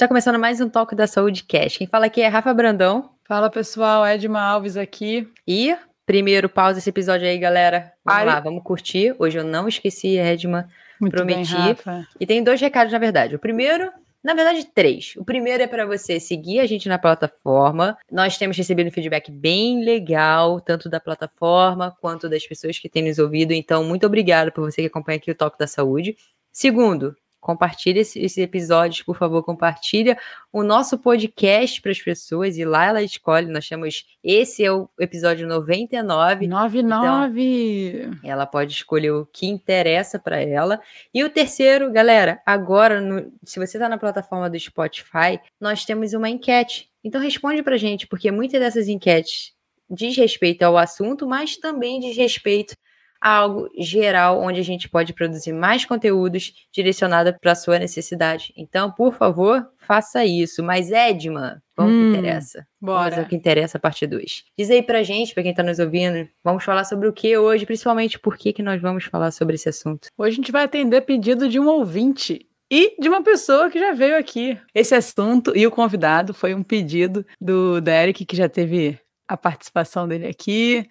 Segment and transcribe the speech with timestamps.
[0.00, 1.76] Está começando mais um Toque da Saúde Cash.
[1.76, 3.10] Quem fala aqui é Rafa Brandão.
[3.28, 5.28] Fala pessoal, Edma Alves aqui.
[5.46, 5.76] E
[6.06, 7.92] primeiro, pausa esse episódio aí, galera.
[8.02, 8.26] Vamos Pare.
[8.30, 9.14] lá, vamos curtir.
[9.18, 10.70] Hoje eu não esqueci, Edma.
[10.98, 11.54] Muito prometi.
[11.54, 12.06] Bem.
[12.18, 13.36] E tem dois recados, na verdade.
[13.36, 13.92] O primeiro
[14.24, 15.12] na verdade, três.
[15.18, 17.98] O primeiro é para você seguir a gente na plataforma.
[18.10, 23.18] Nós temos recebido feedback bem legal, tanto da plataforma quanto das pessoas que têm nos
[23.18, 23.52] ouvido.
[23.52, 26.16] Então, muito obrigado por você que acompanha aqui o Toque da Saúde.
[26.50, 30.18] Segundo, compartilhe esses episódios, por favor, compartilha
[30.52, 34.88] o nosso podcast para as pessoas e lá ela escolhe, nós temos, esse é o
[34.98, 36.46] episódio 99.
[36.46, 37.40] 99!
[37.42, 40.80] Então, ela pode escolher o que interessa para ela.
[41.14, 46.12] E o terceiro, galera, agora, no, se você está na plataforma do Spotify, nós temos
[46.12, 46.90] uma enquete.
[47.02, 49.52] Então responde para gente, porque muitas dessas enquetes
[49.88, 52.76] diz respeito ao assunto, mas também diz respeito
[53.20, 58.52] algo geral onde a gente pode produzir mais conteúdos direcionados para a sua necessidade.
[58.56, 60.62] Então, por favor, faça isso.
[60.62, 62.66] Mas, Edma, vamos hum, que interessa.
[62.80, 63.10] Bora.
[63.10, 64.44] Vamos o que interessa, parte 2.
[64.56, 67.66] Diz aí pra gente, pra quem tá nos ouvindo, vamos falar sobre o que hoje,
[67.66, 70.08] principalmente por que, que nós vamos falar sobre esse assunto.
[70.16, 73.92] Hoje a gente vai atender pedido de um ouvinte e de uma pessoa que já
[73.92, 74.56] veio aqui.
[74.74, 80.06] Esse assunto e o convidado foi um pedido do Derek, que já teve a participação
[80.06, 80.86] dele aqui.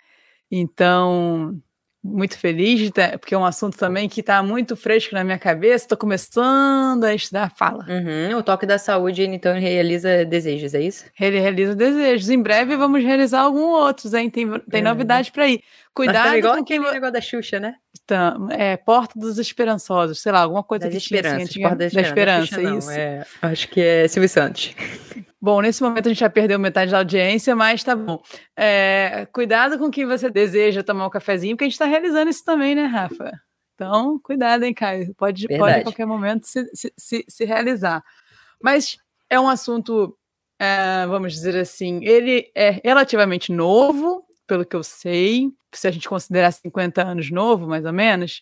[0.51, 1.61] Então,
[2.03, 5.85] muito feliz, porque é um assunto também que está muito fresco na minha cabeça.
[5.85, 7.85] Estou começando a estudar fala.
[7.87, 11.05] Uhum, o toque da saúde, então, realiza desejos, é isso?
[11.19, 12.29] Ele realiza desejos.
[12.29, 14.29] Em breve vamos realizar alguns outros, hein?
[14.29, 14.89] Tem, tem uhum.
[14.89, 15.61] novidade para ir.
[15.93, 16.79] Cuidado igual com quem...
[16.79, 17.75] negócio da Xuxa, né?
[18.03, 21.85] Então, é, Porta dos Esperançosos, sei lá, alguma coisa das que esperança, tinha, assim, da
[21.85, 22.91] Esperança, Xuxa, isso.
[22.91, 24.73] É, acho que é Silvio Santos.
[25.41, 28.21] Bom, nesse momento a gente já perdeu metade da audiência, mas tá bom.
[28.57, 32.43] É, cuidado com quem você deseja tomar um cafezinho, porque a gente está realizando isso
[32.43, 33.31] também, né, Rafa?
[33.73, 35.15] Então, cuidado, hein, Caio?
[35.15, 38.03] Pode, pode a qualquer momento se, se, se, se realizar.
[38.61, 38.97] Mas
[39.29, 40.17] é um assunto,
[40.59, 46.09] é, vamos dizer assim, ele é relativamente novo, pelo que eu sei, se a gente
[46.09, 48.41] considerar 50 anos novo, mais ou menos,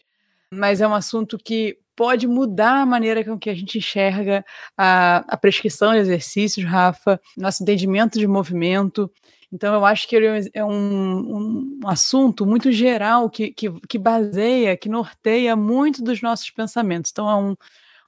[0.52, 4.46] mas é um assunto que pode mudar a maneira com que a gente enxerga
[4.78, 9.12] a, a prescrição de exercícios, Rafa, nosso entendimento de movimento.
[9.52, 14.78] Então, eu acho que ele é um, um assunto muito geral que, que, que, baseia,
[14.78, 17.10] que norteia muito dos nossos pensamentos.
[17.12, 17.56] Então, é um,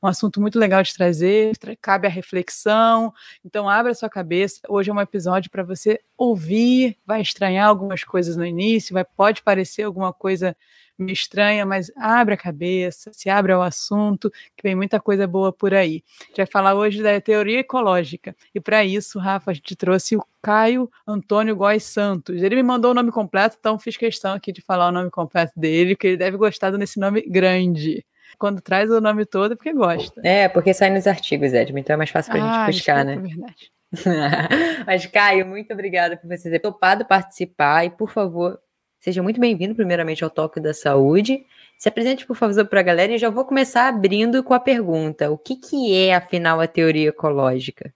[0.03, 3.11] um assunto muito legal de trazer, cabe a reflexão.
[3.44, 4.59] Então, abra sua cabeça.
[4.69, 9.41] Hoje é um episódio para você ouvir, vai estranhar algumas coisas no início, vai, pode
[9.41, 10.56] parecer alguma coisa
[11.01, 15.51] me estranha, mas abre a cabeça, se abre ao assunto, que vem muita coisa boa
[15.51, 16.03] por aí.
[16.21, 18.35] A gente vai falar hoje da teoria ecológica.
[18.53, 22.41] E para isso, Rafa, a gente trouxe o Caio Antônio Góes Santos.
[22.41, 25.53] Ele me mandou o nome completo, então fiz questão aqui de falar o nome completo
[25.55, 28.05] dele, que ele deve gostar desse nome grande.
[28.38, 30.21] Quando traz o nome todo é porque gosta.
[30.23, 33.03] É, porque sai nos artigos, Edmund, então é mais fácil para a ah, gente buscar,
[33.03, 33.13] né?
[33.13, 33.71] É verdade.
[34.85, 38.59] Mas, Caio, muito obrigada por você ter topado participar e, por favor,
[38.99, 41.45] Seja muito bem-vindo, primeiramente, ao Toque da Saúde.
[41.77, 45.31] Se apresente, por favor, para a galera e já vou começar abrindo com a pergunta:
[45.31, 47.93] o que, que é, afinal, a teoria ecológica?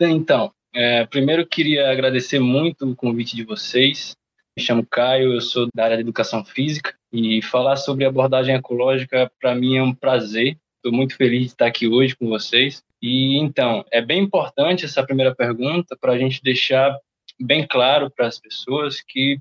[0.00, 4.16] Então, é, primeiro queria agradecer muito o convite de vocês.
[4.56, 9.30] Me chamo Caio, eu sou da área de educação física e falar sobre abordagem ecológica
[9.38, 10.56] para mim é um prazer.
[10.76, 12.82] Estou muito feliz de estar aqui hoje com vocês.
[13.02, 16.98] E então, é bem importante essa primeira pergunta para a gente deixar
[17.38, 19.38] bem claro para as pessoas que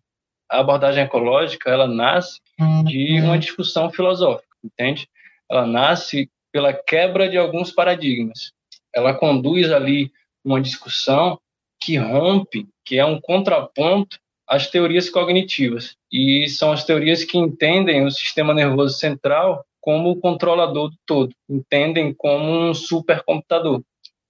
[0.51, 2.41] a abordagem ecológica ela nasce
[2.85, 5.07] de uma discussão filosófica, entende?
[5.49, 8.51] Ela nasce pela quebra de alguns paradigmas.
[8.93, 10.11] Ela conduz ali
[10.43, 11.39] uma discussão
[11.81, 15.95] que rompe, que é um contraponto às teorias cognitivas.
[16.11, 21.33] E são as teorias que entendem o sistema nervoso central como o controlador do todo,
[21.49, 23.81] entendem como um supercomputador.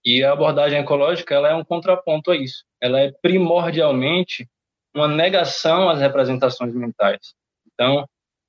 [0.05, 2.63] E a abordagem ecológica ela é um contraponto a isso.
[2.79, 4.47] Ela é primordialmente
[4.93, 7.33] uma negação às representações mentais.
[7.73, 8.05] Então,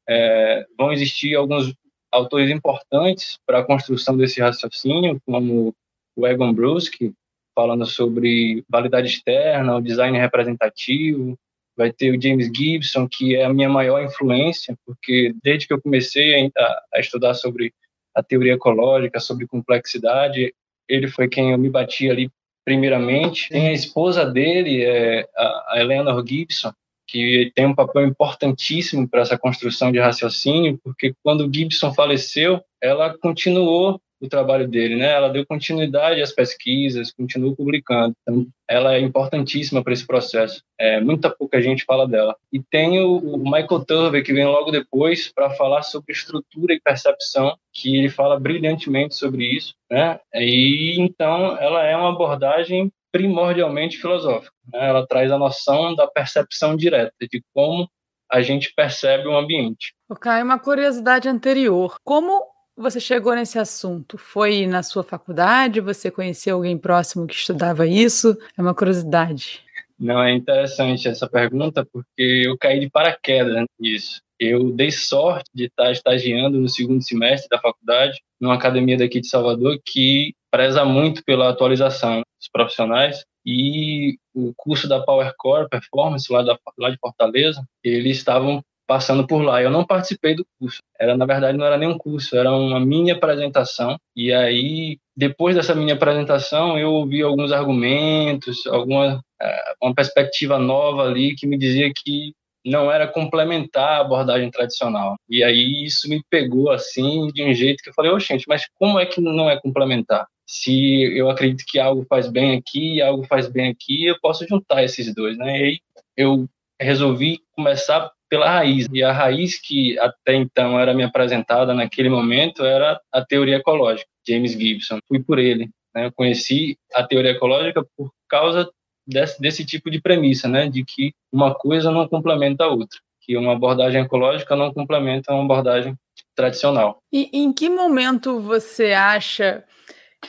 [0.09, 1.73] é, vão existir alguns
[2.11, 5.75] autores importantes para a construção desse raciocínio, como
[6.17, 7.15] o Egon Bruschi,
[7.55, 11.39] falando sobre validade externa, o design representativo,
[11.77, 15.81] vai ter o James Gibson, que é a minha maior influência, porque desde que eu
[15.81, 17.73] comecei a, a estudar sobre
[18.15, 20.55] a teoria ecológica, sobre complexidade,
[20.89, 22.31] ele foi quem eu me bati ali
[22.65, 23.49] primeiramente.
[23.49, 26.73] Tem a esposa dele, é, a Eleanor Gibson,
[27.07, 33.17] que tem um papel importantíssimo para essa construção de raciocínio, porque quando Gibson faleceu, ela
[33.19, 35.11] continuou o trabalho dele, né?
[35.11, 38.15] Ela deu continuidade às pesquisas, continuou publicando.
[38.23, 40.63] Então, ela é importantíssima para esse processo.
[40.79, 42.37] É, muita pouca gente fala dela.
[42.53, 46.81] E tem o, o Michael Turver, que vem logo depois, para falar sobre estrutura e
[46.81, 50.21] percepção, que ele fala brilhantemente sobre isso, né?
[50.35, 54.55] E então ela é uma abordagem primordialmente filosófica.
[54.73, 54.89] Né?
[54.89, 57.89] Ela traz a noção da percepção direta, de como
[58.31, 59.95] a gente percebe o ambiente.
[60.09, 61.97] Ok, uma curiosidade anterior.
[62.03, 64.17] Como você chegou nesse assunto?
[64.17, 65.81] Foi na sua faculdade?
[65.81, 68.37] Você conheceu alguém próximo que estudava isso?
[68.57, 69.61] É uma curiosidade.
[69.99, 74.21] Não, é interessante essa pergunta porque eu caí de paraquedas nisso.
[74.39, 79.29] Eu dei sorte de estar estagiando no segundo semestre da faculdade, numa academia daqui de
[79.29, 86.33] Salvador que preza muito pela atualização dos profissionais e o curso da Power Core Performance
[86.33, 89.63] lá, da, lá de Fortaleza, eles estavam passando por lá.
[89.63, 90.81] Eu não participei do curso.
[90.99, 93.97] Era na verdade não era nenhum curso, era uma mini apresentação.
[94.17, 101.05] E aí depois dessa minha apresentação eu ouvi alguns argumentos, alguma eh, uma perspectiva nova
[101.05, 102.33] ali que me dizia que
[102.65, 105.17] não era complementar a abordagem tradicional.
[105.29, 108.45] E aí isso me pegou assim de um jeito que eu falei, ô oh, gente,
[108.49, 110.27] mas como é que não é complementar?
[110.47, 114.47] Se eu acredito que algo faz bem aqui e algo faz bem aqui, eu posso
[114.47, 115.61] juntar esses dois, né?
[115.61, 115.79] E aí
[116.17, 116.47] eu
[116.81, 118.89] resolvi começar pela raiz.
[118.91, 124.09] E a raiz que até então era me apresentada naquele momento era a teoria ecológica,
[124.27, 125.01] James Gibson.
[125.07, 125.69] Fui por ele.
[125.95, 126.07] Né?
[126.07, 128.71] Eu conheci a teoria ecológica por causa
[129.07, 130.67] desse, desse tipo de premissa, né?
[130.67, 135.45] de que uma coisa não complementa a outra, que uma abordagem ecológica não complementa uma
[135.45, 135.95] abordagem
[136.35, 137.03] tradicional.
[137.13, 139.63] E em que momento você acha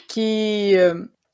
[0.10, 0.74] que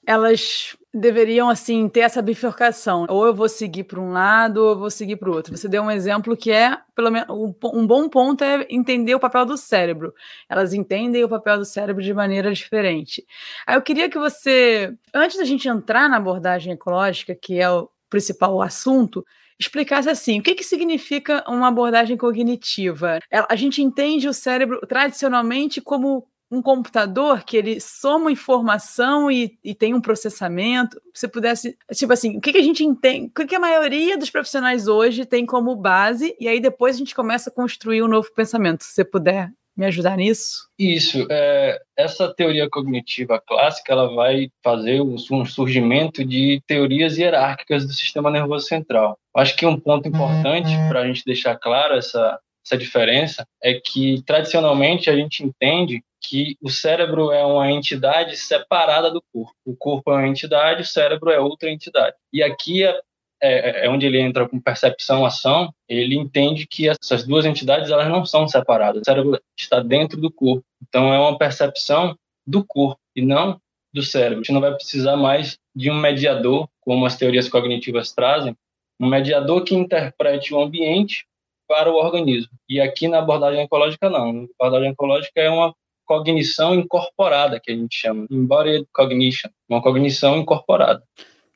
[0.05, 3.05] elas deveriam assim ter essa bifurcação.
[3.09, 5.55] Ou eu vou seguir para um lado, ou eu vou seguir para o outro.
[5.55, 9.45] Você deu um exemplo que é, pelo menos, um bom ponto é entender o papel
[9.45, 10.13] do cérebro.
[10.49, 13.25] Elas entendem o papel do cérebro de maneira diferente.
[13.67, 17.89] Aí eu queria que você, antes da gente entrar na abordagem ecológica, que é o
[18.09, 19.23] principal assunto,
[19.59, 23.19] explicasse assim: o que, que significa uma abordagem cognitiva?
[23.31, 29.75] A gente entende o cérebro tradicionalmente como um computador que ele soma informação e, e
[29.75, 33.45] tem um processamento, se pudesse, tipo assim, o que, que a gente entende, o que,
[33.45, 37.49] que a maioria dos profissionais hoje tem como base, e aí depois a gente começa
[37.49, 38.83] a construir um novo pensamento.
[38.83, 40.67] Se você puder me ajudar nisso?
[40.77, 41.25] Isso.
[41.31, 48.29] É, essa teoria cognitiva clássica ela vai fazer um surgimento de teorias hierárquicas do sistema
[48.29, 49.17] nervoso central.
[49.33, 50.89] Acho que um ponto importante uhum.
[50.89, 56.57] para a gente deixar claro essa, essa diferença é que tradicionalmente a gente entende que
[56.61, 59.55] o cérebro é uma entidade separada do corpo.
[59.65, 62.15] O corpo é uma entidade, o cérebro é outra entidade.
[62.31, 62.99] E aqui é,
[63.41, 65.73] é, é onde ele entra com percepção, ação.
[65.87, 69.01] Ele entende que essas duas entidades elas não são separadas.
[69.01, 70.63] O cérebro está dentro do corpo.
[70.87, 73.59] Então é uma percepção do corpo e não
[73.93, 74.35] do cérebro.
[74.35, 78.55] A gente não vai precisar mais de um mediador, como as teorias cognitivas trazem,
[78.99, 81.25] um mediador que interprete o ambiente
[81.67, 82.51] para o organismo.
[82.67, 84.47] E aqui na abordagem ecológica, não.
[84.59, 85.73] A abordagem ecológica é uma
[86.09, 91.03] cognição incorporada, que a gente chama, embodied cognition, uma cognição incorporada.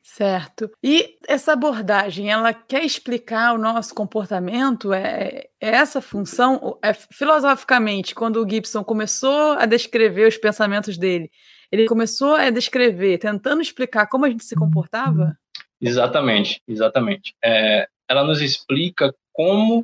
[0.03, 0.69] Certo.
[0.83, 4.93] E essa abordagem, ela quer explicar o nosso comportamento?
[4.93, 6.77] É, é essa função?
[6.83, 11.31] É, filosoficamente, quando o Gibson começou a descrever os pensamentos dele,
[11.71, 15.35] ele começou a descrever, tentando explicar como a gente se comportava?
[15.81, 17.33] Exatamente, exatamente.
[17.43, 19.83] É, ela nos explica como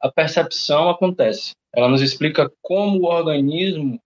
[0.00, 1.50] a percepção acontece.
[1.74, 3.98] Ela nos explica como o organismo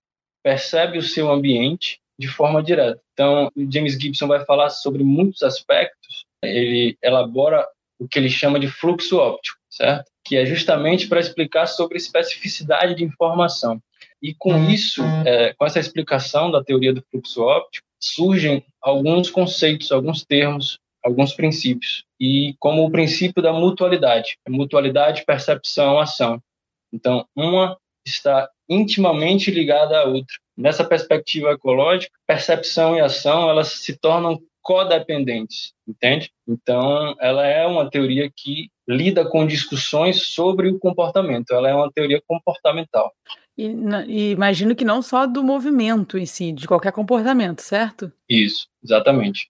[0.49, 2.99] percebe o seu ambiente de forma direta.
[3.13, 6.25] Então, James Gibson vai falar sobre muitos aspectos.
[6.43, 10.11] Ele elabora o que ele chama de fluxo óptico, certo?
[10.25, 13.79] Que é justamente para explicar sobre especificidade de informação.
[14.23, 14.71] E com uhum.
[14.71, 20.79] isso, é, com essa explicação da teoria do fluxo óptico, surgem alguns conceitos, alguns termos,
[21.05, 22.07] alguns princípios.
[22.19, 26.43] E como o princípio da mutualidade, mutualidade, percepção, ação.
[26.91, 27.77] Então, uma
[28.07, 30.35] está intimamente ligada à outra.
[30.57, 36.31] Nessa perspectiva ecológica, percepção e ação elas se tornam codependentes, entende?
[36.47, 41.55] Então, ela é uma teoria que lida com discussões sobre o comportamento.
[41.55, 43.13] Ela é uma teoria comportamental.
[43.57, 43.67] E,
[44.07, 48.13] e, imagino que não só do movimento em si, de qualquer comportamento, certo?
[48.29, 49.49] Isso, exatamente.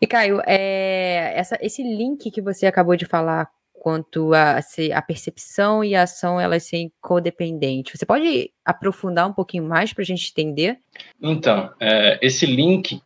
[0.00, 3.50] E Caio, é, essa, esse link que você acabou de falar
[3.80, 7.98] quanto a, se, a percepção e a ação elas serem codependentes.
[7.98, 10.78] Você pode aprofundar um pouquinho mais para a gente entender?
[11.20, 13.00] Então, é, esse link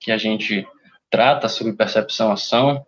[0.00, 0.66] que a gente
[1.08, 2.84] trata sobre percepção e ação,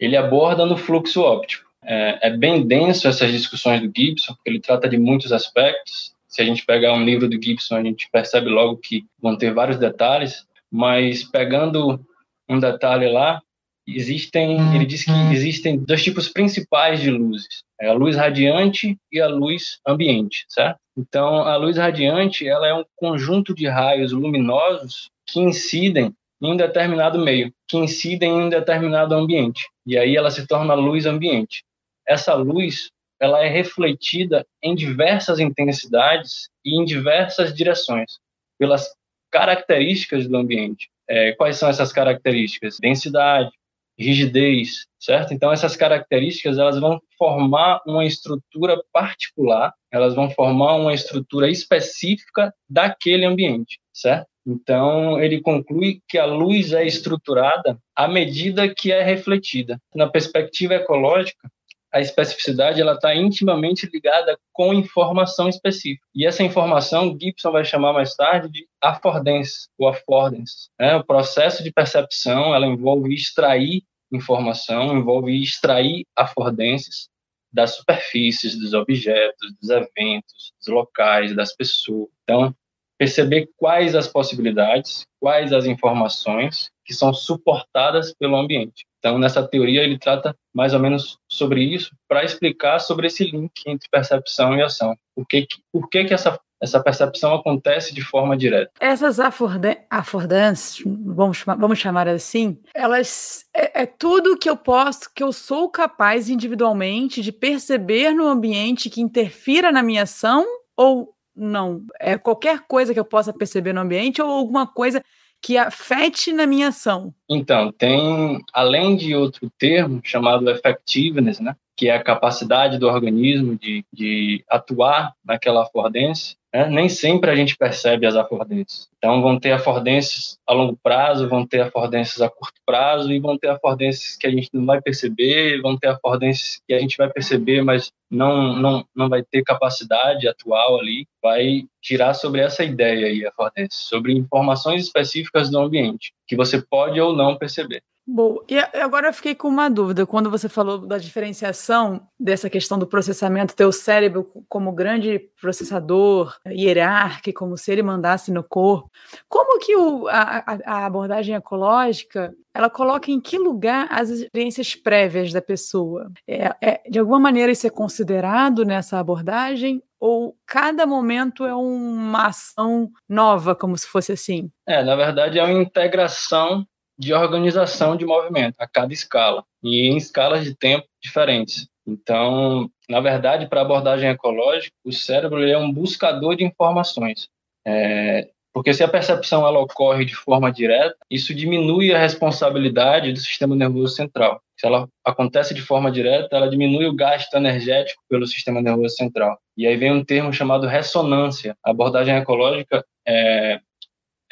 [0.00, 1.64] ele aborda no fluxo óptico.
[1.80, 6.42] É, é, bem denso essas discussões do Gibson, porque ele trata de muitos aspectos, se
[6.42, 9.78] a gente pegar um livro do Gibson, a gente percebe logo que vão ter vários
[9.78, 12.04] detalhes, mas pegando
[12.48, 13.40] um detalhe lá,
[13.86, 19.20] existem, ele diz que existem dois tipos principais de luzes, é a luz radiante e
[19.20, 20.78] a luz ambiente, certo?
[20.96, 26.56] Então, a luz radiante, ela é um conjunto de raios luminosos que incidem em um
[26.56, 31.64] determinado meio, que incidem em um determinado ambiente, e aí ela se torna luz ambiente.
[32.06, 38.18] Essa luz, ela é refletida em diversas intensidades e em diversas direções,
[38.58, 38.88] pelas
[39.30, 40.88] características do ambiente.
[41.08, 42.78] É, quais são essas características?
[42.80, 43.50] Densidade,
[43.98, 45.32] rigidez, certo?
[45.32, 52.52] Então essas características elas vão formar uma estrutura particular, elas vão formar uma estrutura específica
[52.68, 54.26] daquele ambiente, certo?
[54.46, 59.80] Então ele conclui que a luz é estruturada à medida que é refletida.
[59.94, 61.48] Na perspectiva ecológica,
[61.94, 66.04] a especificidade ela está intimamente ligada com informação específica.
[66.12, 70.70] E essa informação Gibson vai chamar mais tarde de affordance ou affordance.
[70.78, 70.96] Né?
[70.96, 77.08] O processo de percepção ela envolve extrair informação, envolve extrair affordances
[77.52, 82.08] das superfícies, dos objetos, dos eventos, dos locais, das pessoas.
[82.24, 82.52] Então,
[82.98, 88.86] perceber quais as possibilidades, quais as informações que são suportadas pelo ambiente.
[88.98, 93.52] Então, nessa teoria, ele trata mais ou menos sobre isso, para explicar sobre esse link
[93.66, 94.96] entre percepção e ação.
[95.14, 98.70] Por que, por que, que essa, essa percepção acontece de forma direta?
[98.80, 105.32] Essas affordances, vamos, vamos chamar assim, elas é, é tudo que eu posso, que eu
[105.32, 111.84] sou capaz individualmente de perceber no ambiente que interfira na minha ação ou não?
[112.00, 115.02] É qualquer coisa que eu possa perceber no ambiente ou alguma coisa
[115.44, 117.12] que afete na minha ação?
[117.28, 123.58] Então, tem, além de outro termo chamado effectiveness, né, que é a capacidade do organismo
[123.58, 126.68] de, de atuar naquela afordência, né?
[126.68, 128.88] nem sempre a gente percebe as afordências.
[128.96, 133.36] Então, vão ter afordências a longo prazo, vão ter afordências a curto prazo e vão
[133.36, 137.10] ter afordências que a gente não vai perceber, vão ter afordências que a gente vai
[137.10, 141.06] perceber, mas não, não, não vai ter capacidade atual ali.
[141.20, 147.00] Vai girar sobre essa ideia aí, afordência, sobre informações específicas do ambiente, que você pode
[147.00, 147.82] ou não perceber.
[148.06, 150.04] Bom, e agora eu fiquei com uma dúvida.
[150.04, 157.38] Quando você falou da diferenciação dessa questão do processamento, teu cérebro como grande processador hierárquico,
[157.38, 158.90] como se ele mandasse no corpo,
[159.26, 165.32] como que o, a, a, abordagem ecológica ela coloca em que lugar as experiências prévias
[165.32, 166.12] da pessoa?
[166.28, 169.82] É, é, de alguma maneira isso é considerado nessa abordagem?
[169.98, 174.50] Ou cada momento é uma ação nova, como se fosse assim?
[174.68, 176.66] É, na verdade é uma integração
[176.98, 181.68] de organização de movimento a cada escala e em escalas de tempo diferentes.
[181.86, 187.28] Então, na verdade, para abordagem ecológica, o cérebro é um buscador de informações.
[187.66, 193.18] É, porque se a percepção ela ocorre de forma direta, isso diminui a responsabilidade do
[193.18, 194.40] sistema nervoso central.
[194.56, 199.36] Se ela acontece de forma direta, ela diminui o gasto energético pelo sistema nervoso central.
[199.56, 201.56] E aí vem um termo chamado ressonância.
[201.64, 203.58] A abordagem ecológica é,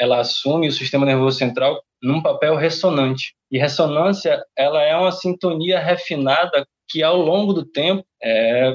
[0.02, 3.36] ela assume o sistema nervoso central num papel ressonante.
[3.48, 8.74] E ressonância, ela é uma sintonia refinada que ao longo do tempo, é,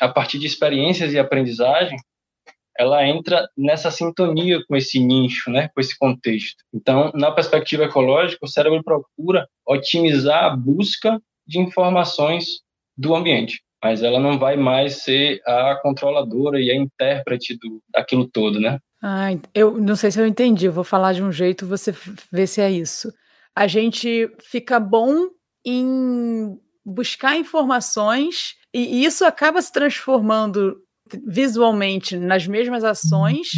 [0.00, 1.98] a partir de experiências e aprendizagem,
[2.78, 6.62] ela entra nessa sintonia com esse nicho, né, com esse contexto.
[6.72, 12.60] Então, na perspectiva ecológica, o cérebro procura otimizar a busca de informações
[12.96, 18.28] do ambiente, mas ela não vai mais ser a controladora e a intérprete do, daquilo
[18.28, 18.78] todo, né?
[19.02, 21.94] Ah, eu não sei se eu entendi, eu vou falar de um jeito, você
[22.32, 23.12] vê se é isso.
[23.54, 25.28] A gente fica bom
[25.64, 30.76] em buscar informações e isso acaba se transformando
[31.26, 33.48] visualmente nas mesmas ações,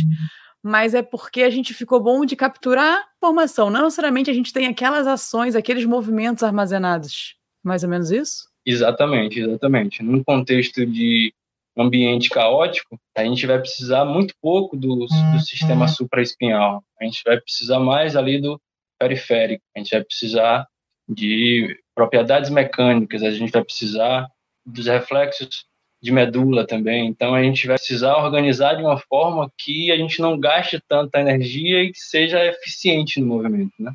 [0.63, 4.67] mas é porque a gente ficou bom de capturar informação, não necessariamente a gente tem
[4.67, 7.37] aquelas ações, aqueles movimentos armazenados.
[7.63, 8.49] Mais ou menos isso?
[8.65, 10.03] Exatamente, exatamente.
[10.03, 11.33] Num contexto de
[11.81, 15.41] ambiente caótico, a gente vai precisar muito pouco do, do uhum.
[15.41, 16.83] sistema supraespinhal.
[17.01, 18.61] A gente vai precisar mais ali do
[18.99, 19.63] periférico.
[19.75, 20.67] A gente vai precisar
[21.09, 24.29] de propriedades mecânicas, a gente vai precisar
[24.65, 25.67] dos reflexos
[26.03, 27.09] de medula também.
[27.09, 31.21] Então a gente vai precisar organizar de uma forma que a gente não gaste tanta
[31.21, 33.93] energia e que seja eficiente no movimento, né?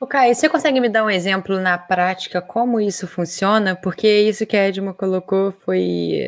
[0.00, 3.74] Ok, você consegue me dar um exemplo na prática como isso funciona?
[3.74, 6.20] Porque isso que a Edma colocou foi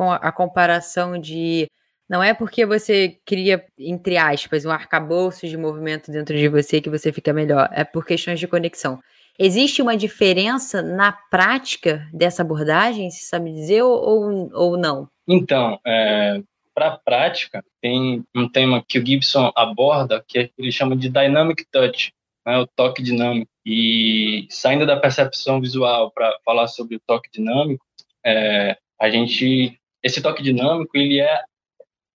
[0.00, 1.68] com a comparação de
[2.08, 6.88] não é porque você cria, entre aspas, um arcabouço de movimento dentro de você que
[6.88, 8.98] você fica melhor, é por questões de conexão.
[9.38, 15.06] Existe uma diferença na prática dessa abordagem, se sabe dizer, ou, ou não?
[15.28, 16.40] Então, é,
[16.74, 21.10] para a prática, tem um tema que o Gibson aborda, que é, ele chama de
[21.10, 22.10] Dynamic Touch,
[22.46, 23.50] né, o toque dinâmico.
[23.66, 27.84] E saindo da percepção visual para falar sobre o toque dinâmico,
[28.24, 31.42] é, a gente, esse toque dinâmico, ele é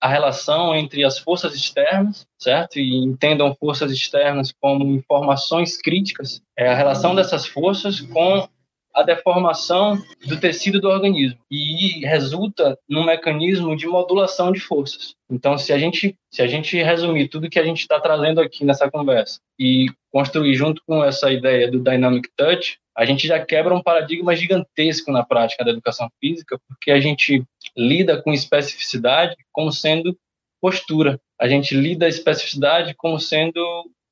[0.01, 2.79] a relação entre as forças externas, certo?
[2.79, 8.47] E entendam forças externas como informações críticas, é a relação dessas forças com
[8.93, 15.15] a deformação do tecido do organismo e resulta num mecanismo de modulação de forças.
[15.29, 18.63] Então, se a gente se a gente resumir tudo que a gente está trazendo aqui
[18.63, 23.75] nessa conversa e construir junto com essa ideia do dynamic touch, a gente já quebra
[23.75, 27.43] um paradigma gigantesco na prática da educação física, porque a gente
[27.75, 30.17] lida com especificidade como sendo
[30.61, 31.19] postura.
[31.39, 33.61] A gente lida a especificidade como sendo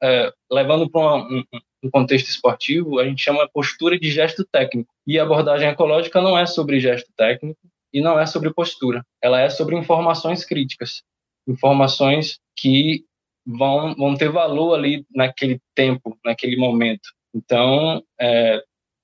[0.03, 1.43] é, levando para um,
[1.83, 4.93] um contexto esportivo, a gente chama postura de gesto técnico.
[5.07, 7.59] E a abordagem ecológica não é sobre gesto técnico
[7.93, 9.05] e não é sobre postura.
[9.21, 11.03] Ela é sobre informações críticas,
[11.47, 13.05] informações que
[13.45, 17.09] vão, vão ter valor ali naquele tempo, naquele momento.
[17.33, 18.61] Então, é,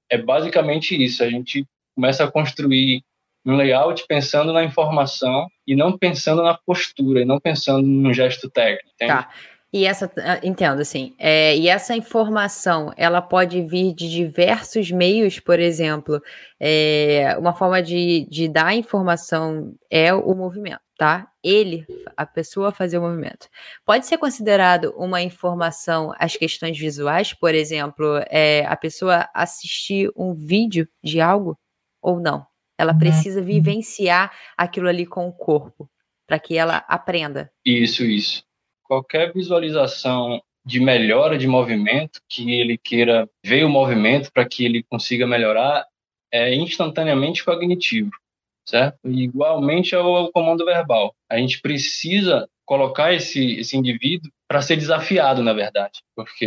[0.10, 1.24] é basicamente isso.
[1.24, 3.04] A gente começa a construir
[3.46, 8.50] um layout pensando na informação e não pensando na postura, e não pensando no gesto
[8.50, 8.90] técnico.
[8.96, 9.14] Entende?
[9.14, 9.30] Tá.
[9.72, 15.40] E essa, ah, entendo, assim, é, e essa informação, ela pode vir de diversos meios,
[15.40, 16.20] por exemplo,
[16.60, 21.28] é, uma forma de, de dar informação é o movimento, tá?
[21.44, 21.86] Ele,
[22.18, 23.48] a pessoa fazer o movimento.
[23.86, 30.34] Pode ser considerado uma informação as questões visuais, por exemplo, é, a pessoa assistir um
[30.34, 31.56] vídeo de algo
[32.02, 32.44] ou não?
[32.76, 33.00] Ela uhum.
[33.00, 35.88] precisa vivenciar aquilo ali com o corpo
[36.26, 37.52] para que ela aprenda.
[37.64, 38.49] Isso, isso
[38.90, 44.84] qualquer visualização de melhora de movimento, que ele queira ver o movimento para que ele
[44.84, 45.86] consiga melhorar,
[46.32, 48.12] é instantaneamente cognitivo,
[48.68, 48.98] certo?
[49.06, 51.14] igualmente ao, comando verbal.
[51.30, 56.46] A gente precisa colocar esse, esse indivíduo para ser desafiado, na verdade, porque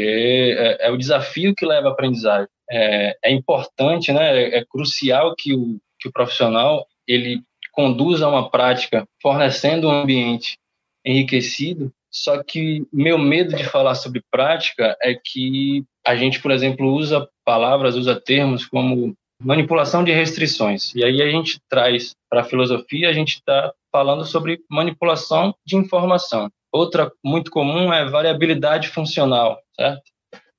[0.58, 2.48] é, é, o desafio que leva à aprendizagem.
[2.70, 8.50] É, é importante, né, é, é crucial que o, que o profissional ele conduza uma
[8.50, 10.58] prática fornecendo um ambiente
[11.04, 16.92] enriquecido só que meu medo de falar sobre prática é que a gente, por exemplo,
[16.92, 20.94] usa palavras, usa termos como manipulação de restrições.
[20.94, 25.76] E aí a gente traz para a filosofia, a gente está falando sobre manipulação de
[25.76, 26.50] informação.
[26.70, 30.02] Outra muito comum é variabilidade funcional, certo?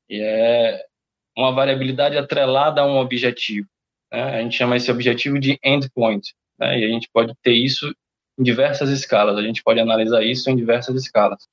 [0.10, 0.84] E é
[1.38, 3.68] uma variabilidade atrelada a um objetivo.
[4.12, 4.22] Né?
[4.22, 6.34] A gente chama esse objetivo de endpoint.
[6.60, 6.80] Né?
[6.80, 7.94] E a gente pode ter isso
[8.38, 9.38] em diversas escalas.
[9.38, 11.48] A gente pode analisar isso em diversas escalas.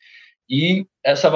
[0.48, 1.30] E essa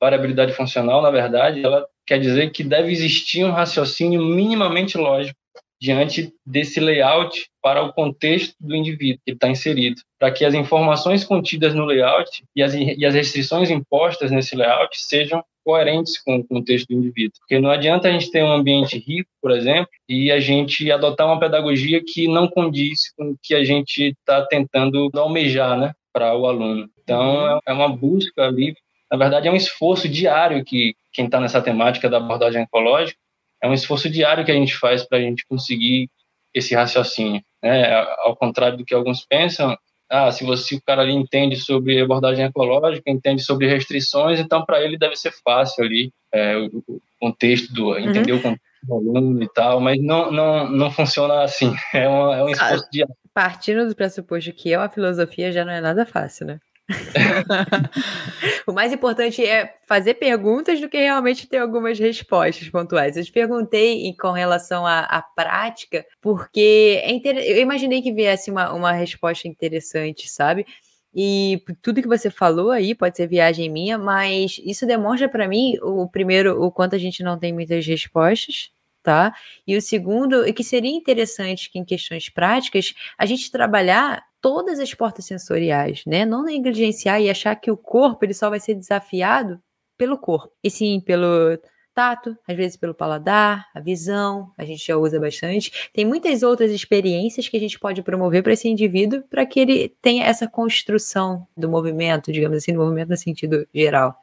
[0.00, 5.38] variabilidade funcional, na verdade, ela quer dizer que deve existir um raciocínio minimamente lógico
[5.80, 11.24] diante desse layout para o contexto do indivíduo que está inserido, para que as informações
[11.24, 16.44] contidas no layout e as, e as restrições impostas nesse layout sejam coerentes com o
[16.44, 17.38] contexto do indivíduo.
[17.40, 21.26] Porque não adianta a gente ter um ambiente rico, por exemplo, e a gente adotar
[21.26, 26.36] uma pedagogia que não condiz com o que a gente está tentando almejar né, para
[26.36, 26.88] o aluno.
[27.02, 28.74] Então, é, é uma busca ali,
[29.10, 33.18] na verdade, é um esforço diário que quem está nessa temática da abordagem ecológica,
[33.62, 36.08] é um esforço diário que a gente faz para a gente conseguir
[36.54, 37.42] esse raciocínio.
[37.62, 37.92] Né?
[38.24, 39.76] Ao contrário do que alguns pensam,
[40.12, 44.82] ah, se você o cara ali entende sobre abordagem ecológica, entende sobre restrições, então para
[44.82, 47.98] ele deve ser fácil ali é, o, contexto do, uhum.
[47.98, 51.72] entender o contexto do aluno e tal, mas não, não, não funciona assim.
[51.94, 55.72] É, uma, é um esforço de partindo do pressuposto que é uma filosofia já não
[55.72, 56.60] é nada fácil, né?
[58.66, 63.16] o mais importante é fazer perguntas do que realmente ter algumas respostas pontuais.
[63.16, 67.36] Eu te perguntei com relação à, à prática, porque é inter...
[67.36, 70.66] eu imaginei que viesse uma, uma resposta interessante, sabe?
[71.14, 75.74] E tudo que você falou aí pode ser viagem minha, mas isso demonstra para mim
[75.82, 78.70] o primeiro o quanto a gente não tem muitas respostas,
[79.02, 79.34] tá?
[79.66, 84.78] E o segundo, e que seria interessante que em questões práticas a gente trabalhar todas
[84.80, 86.24] as portas sensoriais, né?
[86.24, 89.60] Não negligenciar e achar que o corpo ele só vai ser desafiado
[89.96, 91.58] pelo corpo, e sim pelo
[91.94, 95.90] tato, às vezes pelo paladar, a visão, a gente já usa bastante.
[95.92, 99.94] Tem muitas outras experiências que a gente pode promover para esse indivíduo para que ele
[100.00, 104.16] tenha essa construção do movimento, digamos assim, do movimento no sentido geral.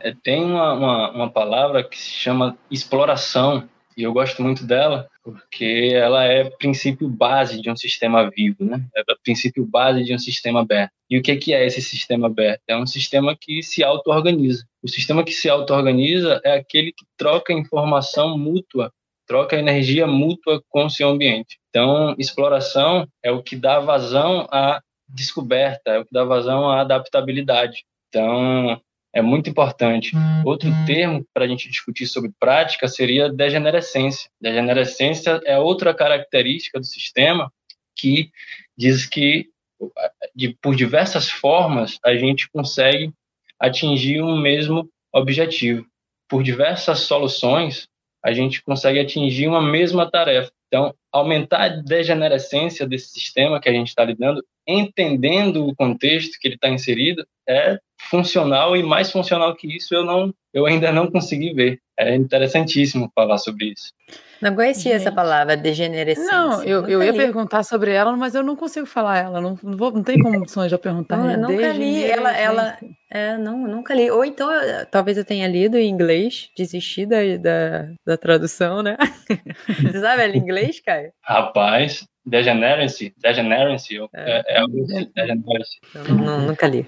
[0.00, 5.08] É, tem uma, uma, uma palavra que se chama exploração, e eu gosto muito dela
[5.24, 8.86] porque ela é princípio base de um sistema vivo, né?
[8.96, 10.92] É princípio base de um sistema aberto.
[11.10, 12.62] E o que que é esse sistema aberto?
[12.68, 14.64] É um sistema que se auto-organiza.
[14.80, 18.92] O sistema que se auto-organiza é aquele que troca informação mútua,
[19.26, 21.58] troca energia mútua com o seu ambiente.
[21.68, 26.82] Então, exploração é o que dá vazão a descoberta, é o que dá vazão à
[26.82, 27.84] adaptabilidade.
[28.08, 28.80] Então,
[29.14, 30.12] é muito importante.
[30.44, 34.30] Outro termo para a gente discutir sobre prática seria degenerescência.
[34.40, 37.52] Degenerescência é outra característica do sistema
[37.96, 38.30] que
[38.76, 39.48] diz que,
[40.34, 43.12] de, por diversas formas, a gente consegue
[43.58, 45.86] atingir um mesmo objetivo.
[46.28, 47.88] Por diversas soluções,
[48.24, 50.52] a gente consegue atingir uma mesma tarefa.
[50.68, 56.46] Então, aumentar a degenerescência desse sistema que a gente está lidando, entendendo o contexto que
[56.46, 57.78] ele está inserido, é
[58.10, 61.80] funcional e mais funcional que isso eu não, eu ainda não consegui ver.
[61.98, 63.92] É interessantíssimo falar sobre isso.
[64.40, 65.00] Não conhecia Gente.
[65.00, 66.30] essa palavra, degenerescência.
[66.30, 69.40] Não, eu, eu ia perguntar sobre ela, mas eu não consigo falar ela.
[69.40, 71.16] Não, não, vou, não tem condições de eu perguntar.
[71.16, 72.04] Não, eu nunca li.
[72.04, 72.78] Ela, ela,
[73.10, 74.08] é, não, nunca li.
[74.12, 78.96] Ou então, eu, talvez eu tenha lido em inglês, desisti da, da, da tradução, né?
[79.82, 81.12] Você sabe ela em inglês, Caio?
[81.22, 84.66] Rapaz, Degeneracy, Degeneracy, é, é, é,
[85.14, 85.78] Degeneracy.
[85.94, 86.86] Eu não, nunca li.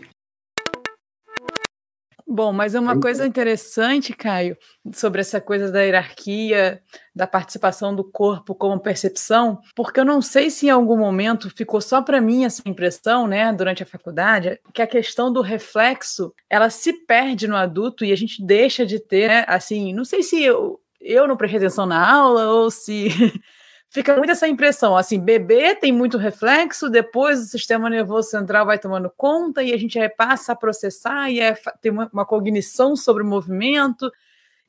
[2.33, 4.57] Bom, mas uma coisa interessante, Caio,
[4.93, 6.81] sobre essa coisa da hierarquia,
[7.13, 11.81] da participação do corpo como percepção, porque eu não sei se em algum momento ficou
[11.81, 16.71] só para mim essa impressão, né, durante a faculdade, que a questão do reflexo, ela
[16.71, 20.41] se perde no adulto e a gente deixa de ter, né, assim, não sei se
[20.41, 23.09] eu, eu não prestei atenção na aula ou se
[23.91, 28.79] fica muito essa impressão, assim, bebê tem muito reflexo, depois o sistema nervoso central vai
[28.79, 33.23] tomando conta e a gente passa a processar e é, tem uma, uma cognição sobre
[33.23, 34.11] o movimento,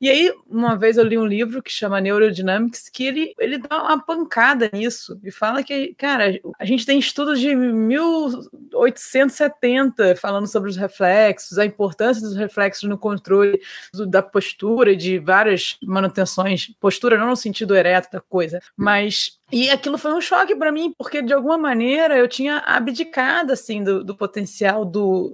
[0.02, 3.80] e aí, uma vez eu li um livro que chama Neurodynamics, que ele, ele dá
[3.80, 10.68] uma pancada nisso e fala que, cara, a gente tem estudos de 1870 falando sobre
[10.68, 13.60] os reflexos, a importância dos reflexos no controle
[13.94, 19.70] do, da postura de várias manutenções, postura não no sentido ereto da coisa, mas e
[19.70, 24.02] aquilo foi um choque para mim, porque de alguma maneira eu tinha abdicado assim do,
[24.02, 25.32] do potencial do,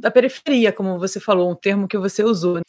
[0.00, 2.60] da periferia, como você falou, um termo que você usou.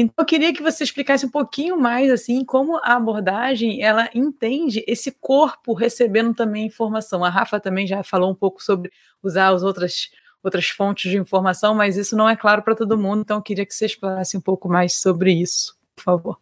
[0.00, 4.84] Então, eu queria que você explicasse um pouquinho mais assim como a abordagem ela entende
[4.86, 7.24] esse corpo recebendo também informação.
[7.24, 10.08] A Rafa também já falou um pouco sobre usar as outras
[10.40, 13.22] outras fontes de informação, mas isso não é claro para todo mundo.
[13.22, 16.38] Então, eu queria que você explorasse um pouco mais sobre isso, por favor.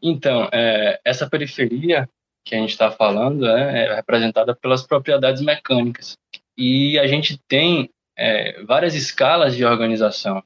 [0.00, 2.08] Então, é, essa periferia
[2.44, 6.16] que a gente está falando é, é, representada pelas propriedades mecânicas
[6.56, 10.40] e a gente tem é, várias escalas de organização.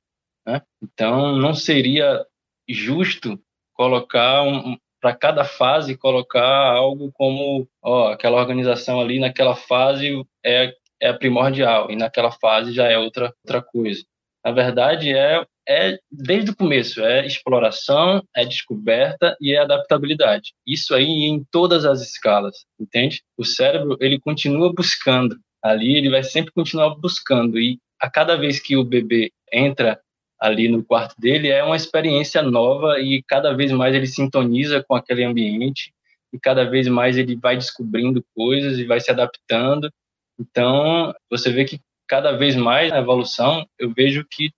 [0.47, 0.63] Né?
[0.83, 2.25] Então, não seria
[2.69, 3.39] justo
[3.75, 10.75] colocar um, para cada fase colocar algo como ó, aquela organização ali naquela fase é,
[11.01, 14.03] é primordial e naquela fase já é outra outra coisa.
[14.45, 20.53] Na verdade é é desde o começo é exploração, é descoberta e é adaptabilidade.
[20.67, 23.23] Isso aí em todas as escalas, entende?
[23.37, 28.61] O cérebro ele continua buscando ali, ele vai sempre continuar buscando e a cada vez
[28.61, 30.01] que o bebê entra
[30.41, 34.95] ali no quarto dele é uma experiência nova e cada vez mais ele sintoniza com
[34.95, 35.93] aquele ambiente
[36.33, 39.91] e cada vez mais ele vai descobrindo coisas e vai se adaptando.
[40.39, 44.51] Então, você vê que cada vez mais na evolução, eu vejo que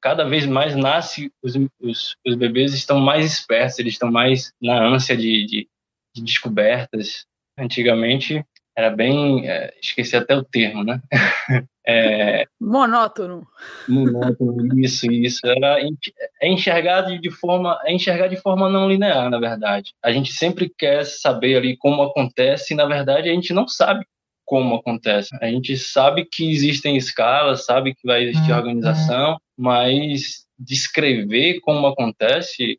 [0.00, 4.84] cada vez mais nasce, os, os, os bebês estão mais espertos, eles estão mais na
[4.84, 5.68] ânsia de, de,
[6.14, 7.24] de descobertas.
[7.58, 8.44] Antigamente,
[8.76, 9.48] era bem.
[9.48, 11.00] É, esqueci até o termo, né?
[11.88, 13.46] É, monótono.
[13.88, 15.46] Monótono, isso, isso.
[15.46, 15.78] Era
[16.42, 19.92] é enxergado de forma, é enxergar de forma não linear, na verdade.
[20.02, 24.04] A gente sempre quer saber ali como acontece, e na verdade a gente não sabe
[24.44, 25.28] como acontece.
[25.40, 28.58] A gente sabe que existem escalas, sabe que vai existir uhum.
[28.58, 32.78] organização, mas descrever como acontece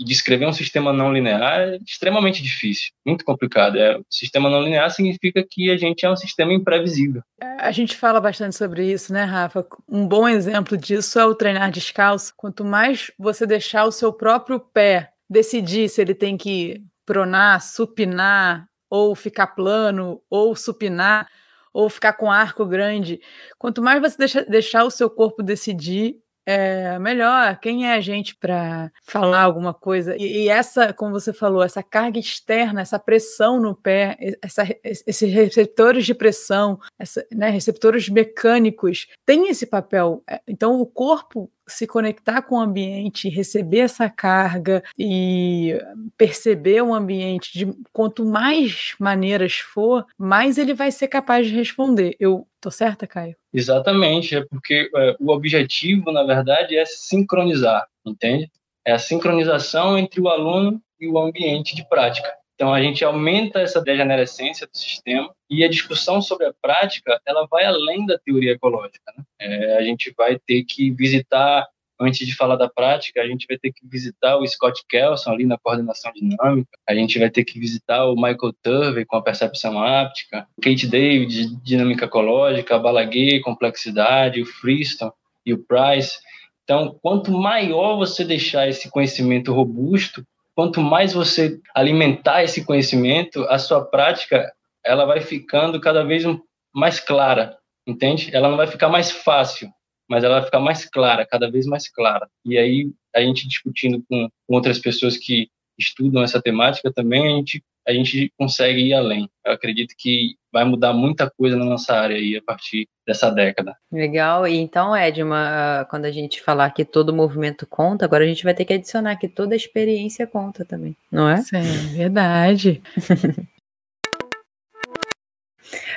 [0.00, 3.76] e descrever um sistema não linear é extremamente difícil, muito complicado.
[3.76, 7.22] É, sistema não linear significa que a gente é um sistema imprevisível.
[7.58, 9.66] A gente fala bastante sobre isso, né, Rafa?
[9.86, 12.32] Um bom exemplo disso é o treinar descalço.
[12.34, 18.66] Quanto mais você deixar o seu próprio pé decidir se ele tem que pronar, supinar,
[18.88, 21.28] ou ficar plano, ou supinar,
[21.72, 23.20] ou ficar com arco grande,
[23.58, 26.16] quanto mais você deixa, deixar o seu corpo decidir,
[26.52, 30.16] é, melhor, quem é a gente para falar alguma coisa?
[30.16, 35.32] E, e, essa, como você falou, essa carga externa, essa pressão no pé, essa, esses
[35.32, 40.24] receptores de pressão, essa, né, receptores mecânicos, tem esse papel.
[40.28, 45.78] É, então, o corpo se conectar com o ambiente, receber essa carga e
[46.16, 52.16] perceber o ambiente, de quanto mais maneiras for, mais ele vai ser capaz de responder.
[52.18, 53.36] Eu tô certa, Caio?
[53.52, 58.50] Exatamente, é porque é, o objetivo, na verdade, é sincronizar, entende?
[58.84, 62.30] É a sincronização entre o aluno e o ambiente de prática.
[62.60, 67.46] Então a gente aumenta essa degenerescência do sistema e a discussão sobre a prática ela
[67.50, 69.00] vai além da teoria ecológica.
[69.16, 69.24] Né?
[69.40, 71.66] É, a gente vai ter que visitar
[71.98, 75.46] antes de falar da prática, a gente vai ter que visitar o Scott Kelson ali
[75.46, 79.82] na coordenação dinâmica, a gente vai ter que visitar o Michael Turvey com a percepção
[79.82, 85.12] áptica, Kate David, dinâmica ecológica, Balaguer, complexidade, o Freestone
[85.46, 86.18] e o Price.
[86.64, 90.22] Então, quanto maior você deixar esse conhecimento robusto,
[90.60, 94.52] quanto mais você alimentar esse conhecimento, a sua prática
[94.84, 96.22] ela vai ficando cada vez
[96.70, 98.28] mais clara, entende?
[98.36, 99.70] Ela não vai ficar mais fácil,
[100.06, 102.28] mas ela vai ficar mais clara, cada vez mais clara.
[102.44, 107.36] E aí, a gente discutindo com, com outras pessoas que estudam essa temática também, a
[107.38, 109.28] gente, a gente consegue ir além.
[109.44, 113.76] Eu acredito que vai mudar muita coisa na nossa área aí a partir dessa década.
[113.90, 114.46] Legal.
[114.46, 118.54] E então, Edma, quando a gente falar que todo movimento conta, agora a gente vai
[118.54, 121.38] ter que adicionar que toda experiência conta também, não é?
[121.38, 121.62] Sim,
[121.96, 122.82] verdade.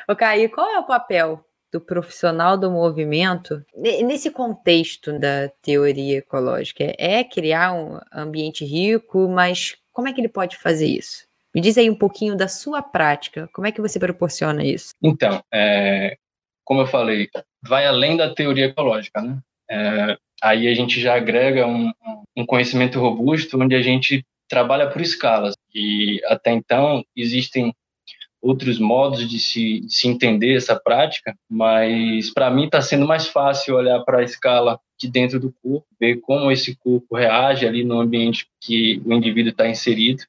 [0.07, 6.93] o Caio, qual é o papel do profissional do movimento, nesse contexto da teoria ecológica,
[6.99, 11.27] é criar um ambiente rico, mas como é que ele pode fazer isso?
[11.53, 14.93] Me diz aí um pouquinho da sua prática, como é que você proporciona isso?
[15.01, 16.17] Então, é,
[16.63, 17.29] como eu falei,
[17.61, 19.39] vai além da teoria ecológica, né?
[19.69, 21.91] É, aí a gente já agrega um,
[22.35, 25.55] um conhecimento robusto, onde a gente trabalha por escalas.
[25.73, 27.73] E até então existem
[28.41, 33.25] outros modos de se, de se entender essa prática, mas para mim está sendo mais
[33.25, 37.85] fácil olhar para a escala de dentro do corpo, ver como esse corpo reage ali
[37.85, 40.23] no ambiente que o indivíduo está inserido,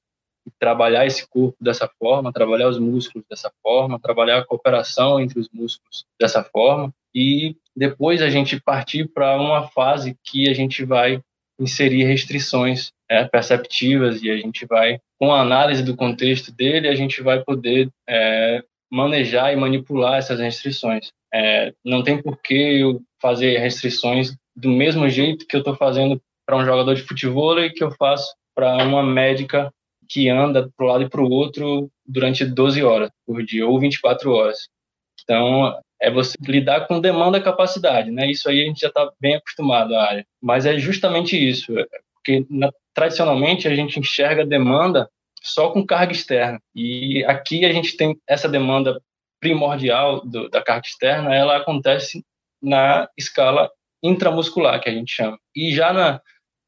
[0.58, 5.48] trabalhar esse corpo dessa forma, trabalhar os músculos dessa forma, trabalhar a cooperação entre os
[5.52, 11.20] músculos dessa forma, e depois a gente partir para uma fase que a gente vai
[11.58, 16.94] inserir restrições é, perceptivas e a gente vai, com a análise do contexto dele, a
[16.94, 21.12] gente vai poder é, manejar e manipular essas restrições.
[21.32, 26.20] É, não tem por que eu fazer restrições do mesmo jeito que eu estou fazendo
[26.46, 29.72] para um jogador de futebol e que eu faço para uma médica
[30.08, 33.78] que anda para um lado e para o outro durante 12 horas por dia ou
[33.78, 34.68] 24 horas.
[35.22, 38.30] Então, é você lidar com demanda e capacidade, né?
[38.30, 40.26] Isso aí a gente já está bem acostumado à área.
[40.42, 41.72] Mas é justamente isso,
[42.14, 45.08] porque na, tradicionalmente a gente enxerga demanda
[45.42, 46.60] só com carga externa.
[46.74, 49.00] E aqui a gente tem essa demanda
[49.40, 52.24] primordial do, da carga externa, ela acontece
[52.62, 53.70] na escala
[54.02, 55.38] intramuscular, que a gente chama.
[55.54, 56.20] E já na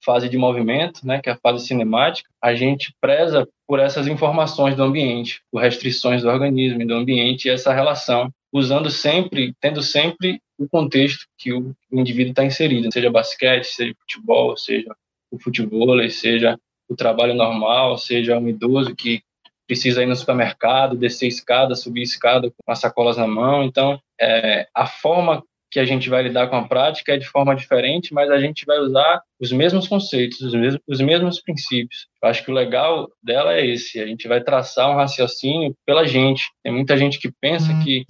[0.07, 4.77] fase de movimento, né, que é a fase cinemática, a gente preza por essas informações
[4.77, 9.83] do ambiente, por restrições do organismo e do ambiente e essa relação usando sempre, tendo
[9.83, 14.95] sempre o contexto que o indivíduo está inserido, seja basquete, seja futebol, seja
[15.31, 16.57] o futebol, seja
[16.89, 19.21] o trabalho normal, seja um idoso que
[19.67, 23.65] precisa ir no supermercado, descer escada, subir escada com as sacolas na mão.
[23.65, 25.43] Então, é, a forma
[25.77, 28.65] que a gente vai lidar com a prática é de forma diferente, mas a gente
[28.65, 32.07] vai usar os mesmos conceitos, os mesmos, os mesmos princípios.
[32.23, 36.07] Eu acho que o legal dela é esse, a gente vai traçar um raciocínio pela
[36.07, 36.45] gente.
[36.63, 38.07] Tem muita gente que pensa que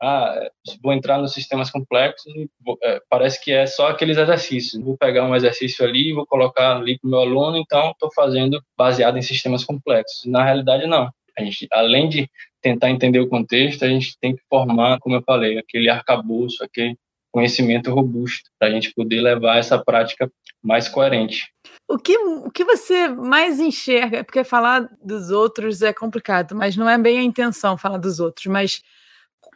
[0.00, 2.32] ah, vou entrar nos sistemas complexos,
[2.80, 4.80] é, parece que é só aqueles exercícios.
[4.80, 8.62] Vou pegar um exercício ali, vou colocar ali para o meu aluno, então estou fazendo
[8.78, 10.26] baseado em sistemas complexos.
[10.26, 11.10] Na realidade, não.
[11.38, 12.28] A gente, além de
[12.60, 16.96] tentar entender o contexto, a gente tem que formar, como eu falei, aquele arcabouço, aquele
[17.32, 20.30] conhecimento robusto, para a gente poder levar essa prática
[20.62, 21.48] mais coerente.
[21.88, 24.24] O que, o que você mais enxerga?
[24.24, 28.46] Porque falar dos outros é complicado, mas não é bem a intenção falar dos outros,
[28.46, 28.82] mas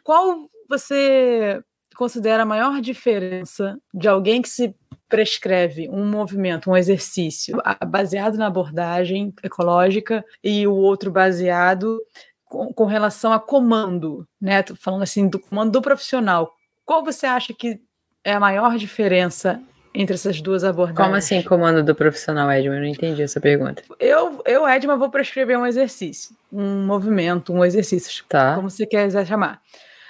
[0.03, 1.61] qual você
[1.95, 4.75] considera a maior diferença de alguém que se
[5.07, 11.99] prescreve um movimento, um exercício baseado na abordagem ecológica e o outro baseado
[12.45, 14.63] com, com relação a comando, né?
[14.63, 16.51] Tô falando assim do comando do profissional.
[16.83, 17.79] Qual você acha que
[18.23, 19.61] é a maior diferença
[19.93, 21.05] entre essas duas abordagens.
[21.05, 22.75] Como assim, comando do profissional, Edma?
[22.75, 23.81] Eu não entendi essa pergunta.
[23.99, 28.55] Eu, eu Edma, vou prescrever um exercício, um movimento, um exercício, tá.
[28.55, 29.61] como você quiser chamar.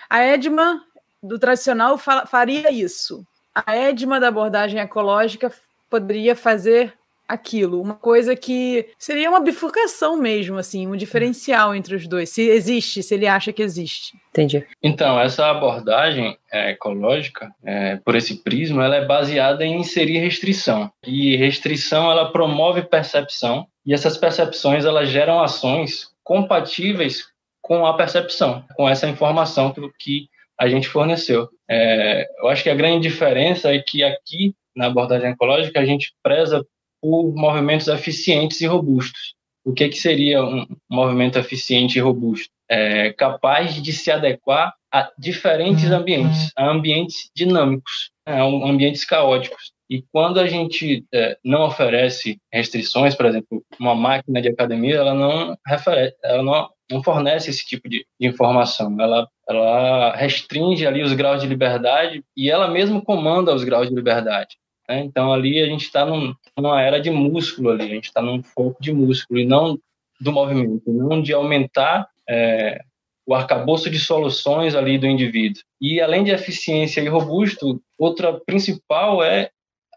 [0.10, 0.82] A Edma
[1.28, 3.26] do tradicional faria isso.
[3.54, 5.52] A Edma da abordagem ecológica
[5.90, 6.94] poderia fazer
[7.28, 12.44] aquilo, uma coisa que seria uma bifurcação mesmo, assim, um diferencial entre os dois, se
[12.44, 14.14] existe, se ele acha que existe.
[14.30, 14.64] Entendi.
[14.82, 20.92] Então, essa abordagem é, ecológica, é, por esse prisma, ela é baseada em inserir restrição.
[21.06, 27.28] E restrição, ela promove percepção, e essas percepções, elas geram ações compatíveis
[27.62, 30.30] com a percepção, com essa informação que, que
[30.60, 31.50] a gente forneceu.
[31.70, 36.14] É, eu acho que a grande diferença é que aqui, na abordagem ecológica, a gente
[36.24, 36.66] preza
[37.02, 39.36] por movimentos eficientes e robustos.
[39.64, 42.50] o que, que seria um movimento eficiente e robusto?
[42.70, 45.98] É, capaz de se adequar a diferentes uhum.
[45.98, 49.76] ambientes, a ambientes dinâmicos, a ambientes caóticos.
[49.90, 55.14] E quando a gente é, não oferece restrições, por exemplo, uma máquina de academia, ela
[55.14, 58.96] não, refere, ela não, não fornece esse tipo de, de, informação.
[59.00, 63.96] Ela, ela restringe ali os graus de liberdade e ela mesmo comanda os graus de
[63.96, 64.58] liberdade.
[64.90, 65.00] Né?
[65.00, 68.42] Então ali a gente está num, numa era de músculo ali, a gente está num
[68.42, 69.78] foco de músculo e não
[70.20, 72.82] do movimento, não de aumentar é,
[73.26, 75.62] o arcabouço de soluções ali do indivíduo.
[75.82, 79.50] E além de eficiência e robusto, outra principal é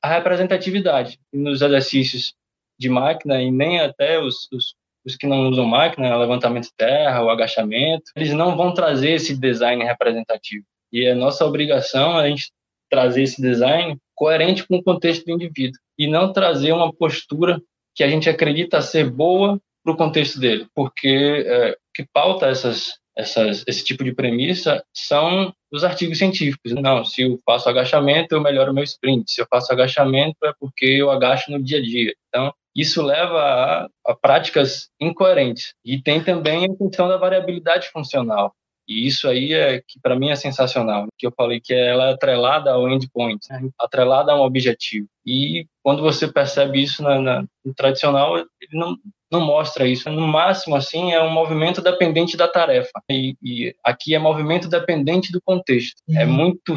[0.03, 1.19] a representatividade.
[1.33, 2.35] Nos exercícios
[2.79, 4.75] de máquina e nem até os, os,
[5.09, 9.37] os que não usam máquina, levantamento de terra, o agachamento, eles não vão trazer esse
[9.37, 10.65] design representativo.
[10.93, 12.53] E é nossa obrigação a gente
[12.91, 17.61] trazer esse design coerente com o contexto do indivíduo e não trazer uma postura
[17.95, 22.99] que a gente acredita ser boa para o contexto dele, porque é, que pauta essas
[23.19, 26.73] essas, esse tipo de premissa são os artigos científicos.
[26.73, 29.31] Não, se eu faço agachamento, eu melhoro meu sprint.
[29.31, 32.15] Se eu faço agachamento, é porque eu agacho no dia a dia.
[32.29, 35.75] Então, isso leva a, a práticas incoerentes.
[35.85, 38.55] E tem também a questão da variabilidade funcional.
[38.89, 42.13] E isso aí é que para mim é sensacional, que eu falei que ela é
[42.15, 43.69] atrelada ao endpoint, né?
[43.79, 45.07] atrelada a um objetivo.
[45.27, 48.97] E quando você percebe isso na, na, no tradicional, ele não,
[49.31, 50.09] não mostra isso.
[50.11, 53.03] No máximo, assim, é um movimento dependente da tarefa.
[53.11, 56.03] E, e aqui é movimento dependente do contexto.
[56.09, 56.21] É uhum.
[56.21, 56.77] É muito,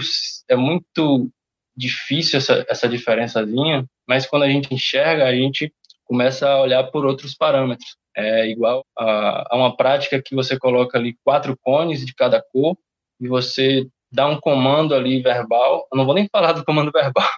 [0.49, 1.31] é muito
[1.75, 7.05] difícil essa, essa diferençazinha, mas quando a gente enxerga, a gente começa a olhar por
[7.05, 7.95] outros parâmetros.
[8.15, 12.77] É igual a, a uma prática que você coloca ali quatro cones de cada cor
[13.19, 15.87] e você dá um comando ali verbal.
[15.91, 17.31] Eu não vou nem falar do comando verbal,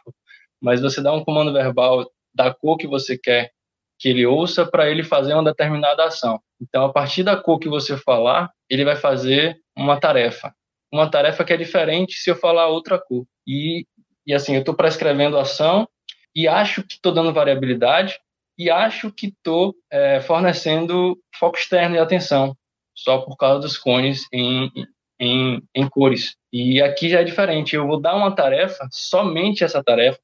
[0.62, 3.52] mas você dá um comando verbal da cor que você quer
[4.00, 6.38] que ele ouça para ele fazer uma determinada ação.
[6.62, 10.54] Então, a partir da cor que você falar, ele vai fazer uma tarefa.
[10.92, 13.26] Uma tarefa que é diferente se eu falar outra cor.
[13.48, 13.86] E,
[14.28, 15.88] e assim, eu estou prescrevendo ação
[16.36, 18.20] e acho que estou dando variabilidade
[18.58, 22.56] e acho que estou é, fornecendo foco externo e atenção,
[22.96, 24.72] só por causa dos cones em,
[25.20, 26.36] em, em cores.
[26.52, 27.76] E aqui já é diferente.
[27.76, 30.20] Eu vou dar uma tarefa, somente essa tarefa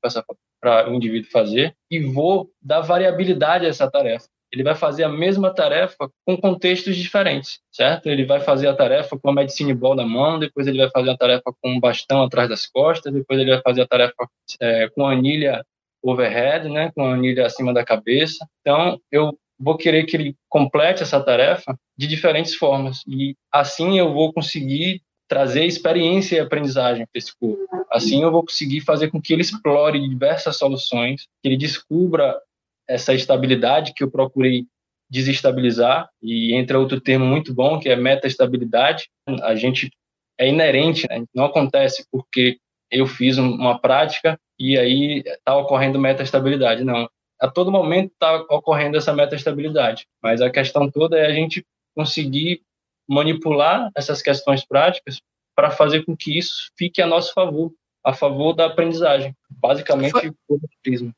[0.62, 4.28] para o indivíduo fazer, e vou dar variabilidade a essa tarefa.
[4.52, 8.08] Ele vai fazer a mesma tarefa com contextos diferentes, certo?
[8.08, 11.12] Ele vai fazer a tarefa com a medicine ball na mão, depois ele vai fazer
[11.12, 14.28] a tarefa com um bastão atrás das costas, depois ele vai fazer a tarefa
[14.60, 15.64] é, com a anilha
[16.02, 18.46] overhead, né, com a anilha acima da cabeça.
[18.62, 24.14] Então, eu vou querer que ele complete essa tarefa de diferentes formas e assim eu
[24.14, 27.68] vou conseguir trazer experiência e aprendizagem para esse corpo.
[27.92, 32.40] Assim eu vou conseguir fazer com que ele explore diversas soluções, que ele descubra
[32.88, 34.66] essa estabilidade que eu procurei
[35.10, 39.10] desestabilizar e entra outro termo muito bom que é metaestabilidade.
[39.44, 39.92] A gente
[40.38, 41.24] é inerente, né?
[41.34, 42.58] não acontece porque
[42.90, 46.84] eu fiz uma prática e aí está ocorrendo metaestabilidade.
[46.84, 50.08] Não, a todo momento está ocorrendo essa metaestabilidade.
[50.22, 52.62] Mas a questão toda é a gente conseguir
[53.08, 55.22] manipular essas questões práticas
[55.56, 60.30] para fazer com que isso fique a nosso favor, a favor da aprendizagem, basicamente foi...
[60.48, 61.14] o prisma.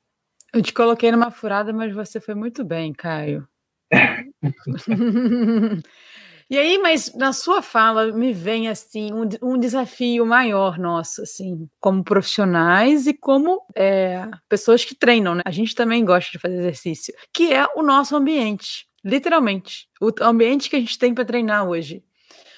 [0.53, 3.47] Eu te coloquei numa furada, mas você foi muito bem, Caio.
[6.51, 11.69] E aí, mas na sua fala me vem assim um, um desafio maior nosso, assim,
[11.79, 15.43] como profissionais e como é, pessoas que treinam, né?
[15.45, 20.69] A gente também gosta de fazer exercício, que é o nosso ambiente, literalmente, o ambiente
[20.69, 22.03] que a gente tem para treinar hoje.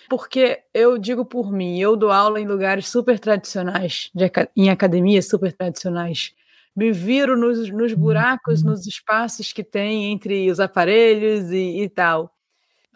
[0.10, 4.26] Porque eu digo por mim, eu dou aula em lugares super tradicionais, de,
[4.58, 6.34] em academias super tradicionais
[6.76, 12.33] me viro nos, nos, buracos, nos espaços que tem entre os aparelhos e, e tal.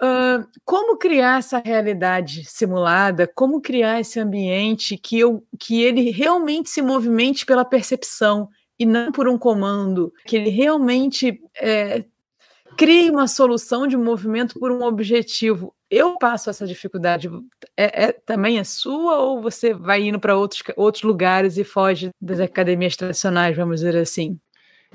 [0.02, 3.28] Uh, como criar essa realidade simulada?
[3.28, 9.12] Como criar esse ambiente que, eu, que ele realmente se movimente pela percepção e não
[9.12, 10.14] por um comando?
[10.26, 12.06] Que ele realmente é,
[12.78, 15.74] crie uma solução de movimento por um objetivo.
[15.90, 17.28] Eu passo essa dificuldade.
[17.76, 22.12] É, é também é sua ou você vai indo para outros, outros lugares e foge
[22.22, 24.40] das academias tradicionais, vamos dizer assim?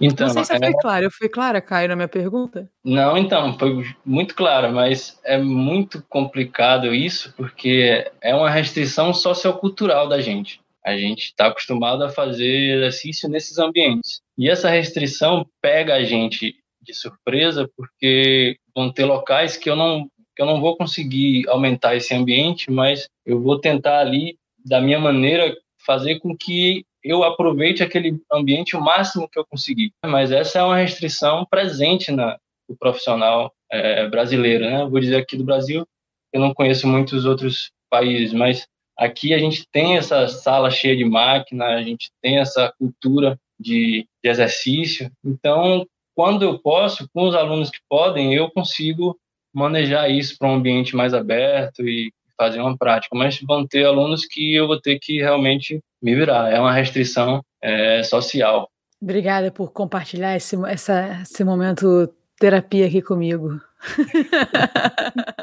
[0.02, 0.80] Então, não sei se eu fui é...
[0.80, 1.04] clara.
[1.04, 2.68] Eu fui clara, Caio, na minha pergunta?
[2.84, 10.08] Não, então, foi muito clara, mas é muito complicado isso, porque é uma restrição sociocultural
[10.08, 10.60] da gente.
[10.84, 14.20] A gente está acostumado a fazer exercício nesses ambientes.
[14.36, 20.08] E essa restrição pega a gente de surpresa, porque vão ter locais que eu não,
[20.34, 24.98] que eu não vou conseguir aumentar esse ambiente, mas eu vou tentar ali, da minha
[24.98, 29.92] maneira, fazer com que eu aproveite aquele ambiente o máximo que eu conseguir.
[30.04, 32.38] Mas essa é uma restrição presente na
[32.68, 34.84] do profissional é, brasileiro, né?
[34.86, 35.86] Vou dizer aqui do Brasil,
[36.32, 41.04] eu não conheço muitos outros países, mas aqui a gente tem essa sala cheia de
[41.04, 45.10] máquina, a gente tem essa cultura de, de exercício.
[45.24, 49.18] Então, quando eu posso, com os alunos que podem, eu consigo
[49.54, 52.12] manejar isso para um ambiente mais aberto e
[52.42, 53.16] fazer uma prática.
[53.16, 56.52] Mas vão ter alunos que eu vou ter que realmente me virar.
[56.52, 58.68] É uma restrição é, social.
[59.00, 63.60] Obrigada por compartilhar esse, essa, esse momento terapia aqui comigo.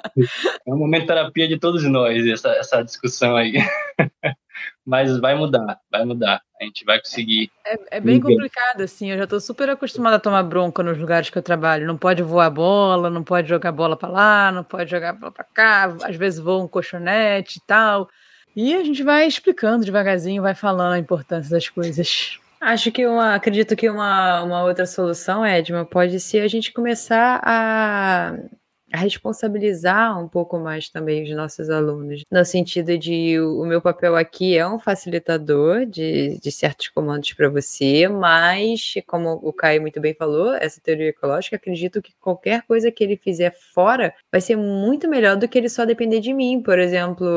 [0.68, 3.54] É um momento de terapia de todos nós, essa, essa discussão aí.
[4.86, 6.42] Mas vai mudar, vai mudar.
[6.60, 7.50] A gente vai conseguir.
[7.66, 9.12] É, é bem complicado, assim.
[9.12, 11.88] Eu já estou super acostumada a tomar bronca nos lugares que eu trabalho.
[11.88, 15.46] Não pode voar bola, não pode jogar bola para lá, não pode jogar bola para
[15.46, 15.96] cá.
[16.04, 18.10] Às vezes voa um colchonete e tal.
[18.56, 22.40] E a gente vai explicando devagarzinho, vai falando a importância das coisas.
[22.60, 27.40] Acho que uma, acredito que uma, uma outra solução, Edma, pode ser a gente começar
[27.42, 28.36] a a
[28.98, 34.58] responsabilizar um pouco mais também os nossos alunos, no sentido de o meu papel aqui
[34.58, 40.14] é um facilitador de, de certos comandos para você, mas, como o Caio muito bem
[40.14, 45.08] falou, essa teoria ecológica, acredito que qualquer coisa que ele fizer fora vai ser muito
[45.08, 47.28] melhor do que ele só depender de mim, por exemplo,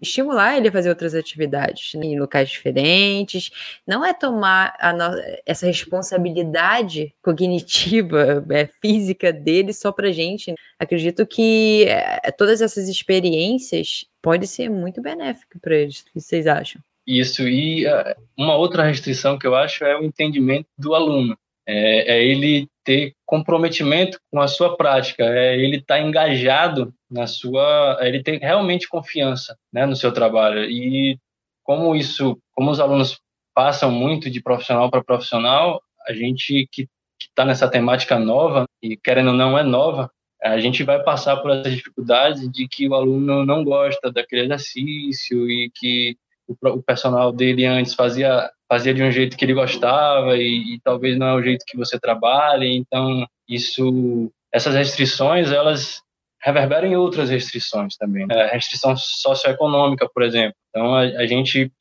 [0.00, 3.50] estimular ele a fazer outras atividades né, em locais diferentes,
[3.86, 5.20] não é tomar no...
[5.44, 14.04] essa responsabilidade cognitiva, é, física dele só para gente, acredito que é, todas essas experiências
[14.22, 16.00] pode ser muito benéfico para eles.
[16.00, 16.80] O que vocês acham?
[17.06, 21.36] Isso, e uh, uma outra restrição que eu acho é o entendimento do aluno.
[21.66, 27.26] É, é ele ter comprometimento com a sua prática, é ele estar tá engajado na
[27.26, 30.64] sua, é ele ter realmente confiança né, no seu trabalho.
[30.64, 31.18] E
[31.62, 33.18] como isso, como os alunos
[33.54, 36.88] passam muito de profissional para profissional, a gente que
[37.20, 40.10] está nessa temática nova, e querendo ou não é nova,
[40.42, 45.50] a gente vai passar por essas dificuldades de que o aluno não gosta daquele exercício
[45.50, 46.16] e que
[46.46, 50.80] o, o personal dele antes fazia fazia de um jeito que ele gostava e, e,
[50.80, 52.66] talvez não é o jeito que você trabalha.
[52.66, 56.02] Então isso essas restrições elas
[56.40, 58.26] reverberam em outras restrições também.
[58.30, 60.54] A é, restrição socioeconômica por exemplo.
[60.70, 61.72] Então a, a gente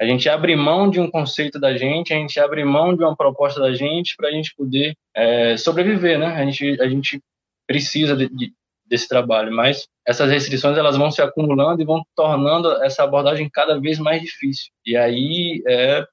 [0.00, 3.16] a gente abre mão de um conceito da gente, a gente abre mão de uma
[3.16, 6.34] proposta da gente para a gente poder é, sobreviver, né?
[6.34, 7.22] A gente, a gente
[7.66, 8.52] precisa de, de,
[8.86, 13.80] desse trabalho, mas essas restrições elas vão se acumulando e vão tornando essa abordagem cada
[13.80, 14.70] vez mais difícil.
[14.84, 16.04] E aí é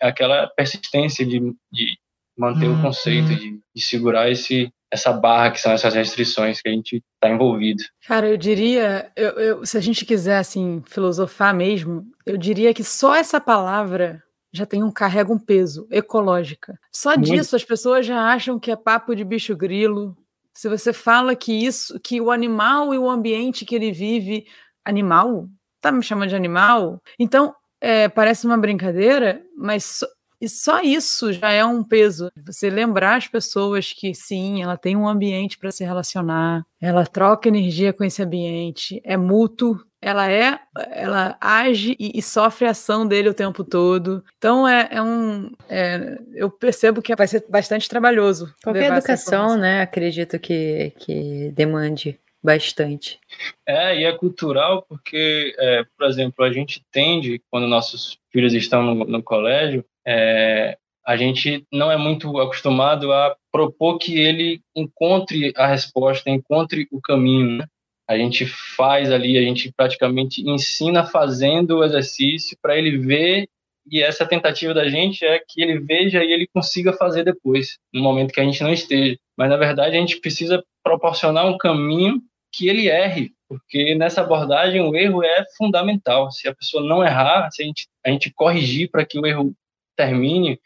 [0.00, 1.40] aquela persistência de,
[1.72, 1.98] de
[2.36, 2.82] manter o uhum.
[2.82, 7.34] conceito, de, de segurar esse, essa barra que são essas restrições que a gente está
[7.34, 7.82] envolvido.
[8.06, 12.84] Cara, eu diria, eu, eu, se a gente quiser assim filosofar mesmo, eu diria que
[12.84, 16.78] só essa palavra já tem um carrega um peso ecológica.
[16.92, 17.24] Só Muito.
[17.24, 20.16] disso as pessoas já acham que é papo de bicho grilo,
[20.58, 24.44] se você fala que isso, que o animal e o ambiente que ele vive,
[24.84, 25.48] animal,
[25.80, 27.00] tá me chamando de animal?
[27.16, 30.06] Então é, parece uma brincadeira, mas so,
[30.40, 32.28] e só isso já é um peso.
[32.44, 37.46] Você lembrar as pessoas que sim, ela tem um ambiente para se relacionar, ela troca
[37.46, 40.58] energia com esse ambiente, é mútuo, ela é,
[40.92, 44.24] ela age e, e, sofre a ação dele o tempo todo.
[44.36, 48.54] Então é, é um, é, eu percebo que vai ser bastante trabalhoso.
[48.62, 49.82] Qualquer educação, né?
[49.82, 53.18] Acredito que que demande bastante.
[53.66, 58.82] É e é cultural porque, é, por exemplo, a gente tende quando nossos filhos estão
[58.82, 65.52] no, no colégio, é, a gente não é muito acostumado a propor que ele encontre
[65.56, 67.58] a resposta, encontre o caminho.
[67.58, 67.66] Né?
[68.08, 73.48] A gente faz ali, a gente praticamente ensina fazendo o exercício para ele ver
[73.90, 78.02] e essa tentativa da gente é que ele veja e ele consiga fazer depois, no
[78.02, 79.18] momento que a gente não esteja.
[79.36, 82.20] Mas na verdade a gente precisa proporcionar um caminho
[82.52, 86.30] que ele erre, porque nessa abordagem o erro é fundamental.
[86.30, 89.54] Se a pessoa não errar, se a gente, a gente corrigir para que o erro
[89.96, 90.60] termine,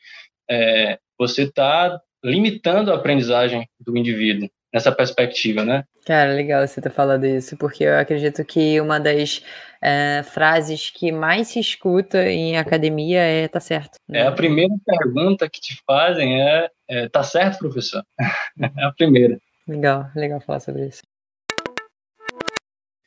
[0.51, 5.85] é, você está limitando a aprendizagem do indivíduo nessa perspectiva, né?
[6.07, 9.43] Cara, legal você ter falado isso, porque eu acredito que uma das
[9.81, 13.99] é, frases que mais se escuta em academia é tá certo.
[14.09, 14.21] Né?
[14.21, 18.03] É a primeira pergunta que te fazem é, é tá certo, professor?
[18.79, 19.39] é a primeira.
[19.69, 21.03] Legal, legal falar sobre isso.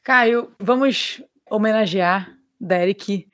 [0.03, 3.27] Caio, vamos homenagear Derek.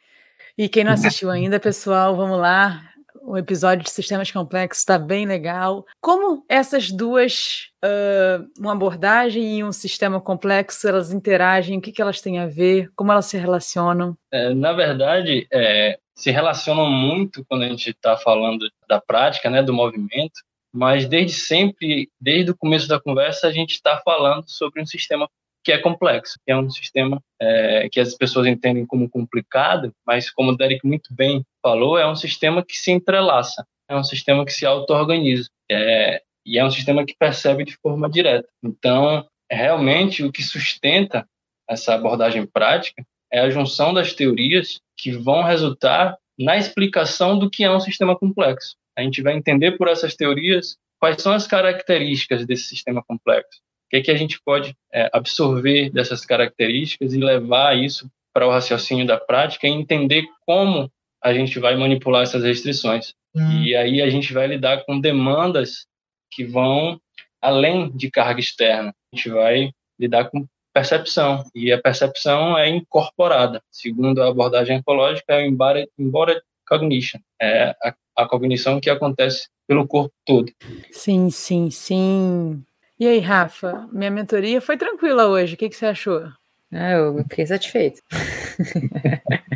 [0.58, 2.91] E quem não assistiu ainda, pessoal, vamos lá
[3.32, 5.86] o episódio de sistemas complexos está bem legal.
[6.02, 12.02] Como essas duas, uh, uma abordagem e um sistema complexo, elas interagem, o que, que
[12.02, 14.18] elas têm a ver, como elas se relacionam?
[14.34, 19.64] É, na verdade, é, se relacionam muito quando a gente está falando da prática, né,
[19.64, 20.42] do movimento,
[20.74, 25.30] mas desde sempre, desde o começo da conversa, a gente está falando sobre um sistema
[25.64, 30.30] que é complexo, que é um sistema é, que as pessoas entendem como complicado, mas
[30.30, 34.46] como o Derek muito bem falou, é um sistema que se entrelaça, é um sistema
[34.46, 38.48] que se auto-organiza, é, e é um sistema que percebe de forma direta.
[38.64, 41.28] Então, realmente, o que sustenta
[41.70, 47.64] essa abordagem prática é a junção das teorias que vão resultar na explicação do que
[47.64, 48.76] é um sistema complexo.
[48.98, 53.60] A gente vai entender por essas teorias quais são as características desse sistema complexo.
[53.92, 58.48] O que, é que a gente pode é, absorver dessas características e levar isso para
[58.48, 60.90] o raciocínio da prática e entender como
[61.22, 63.14] a gente vai manipular essas restrições.
[63.36, 63.64] Hum.
[63.64, 65.86] E aí a gente vai lidar com demandas
[66.32, 67.00] que vão
[67.42, 68.96] além de carga externa.
[69.12, 73.62] A gente vai lidar com percepção, e a percepção é incorporada.
[73.70, 79.86] Segundo a abordagem ecológica, é o embodied, cognition, é a, a cognição que acontece pelo
[79.86, 80.50] corpo todo.
[80.92, 82.64] Sim, sim, sim.
[83.02, 86.22] E aí, Rafa, minha mentoria foi tranquila hoje, o que, que você achou?
[86.72, 88.00] Ah, eu fiquei satisfeito.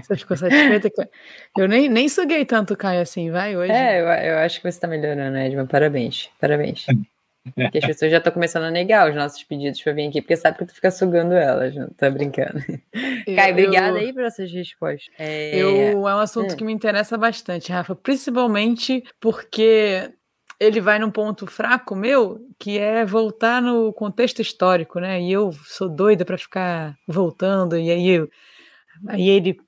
[0.01, 0.89] Você ficou satisfeita?
[1.55, 3.71] Eu nem, nem suguei tanto o Caio assim, vai, hoje?
[3.71, 6.87] É, eu, eu acho que você está melhorando, Edma, parabéns, parabéns.
[7.55, 10.35] Porque as pessoas já estão começando a negar os nossos pedidos para vir aqui, porque
[10.35, 12.59] sabe que tu fica sugando elas, não tá brincando.
[13.27, 15.13] Eu, Caio, obrigada aí por essas respostas.
[15.19, 15.55] É...
[15.55, 16.57] Eu, é um assunto hum.
[16.57, 20.11] que me interessa bastante, Rafa, principalmente porque
[20.59, 25.21] ele vai num ponto fraco meu, que é voltar no contexto histórico, né?
[25.21, 28.29] E eu sou doida para ficar voltando, e aí, eu,
[29.07, 29.59] aí ele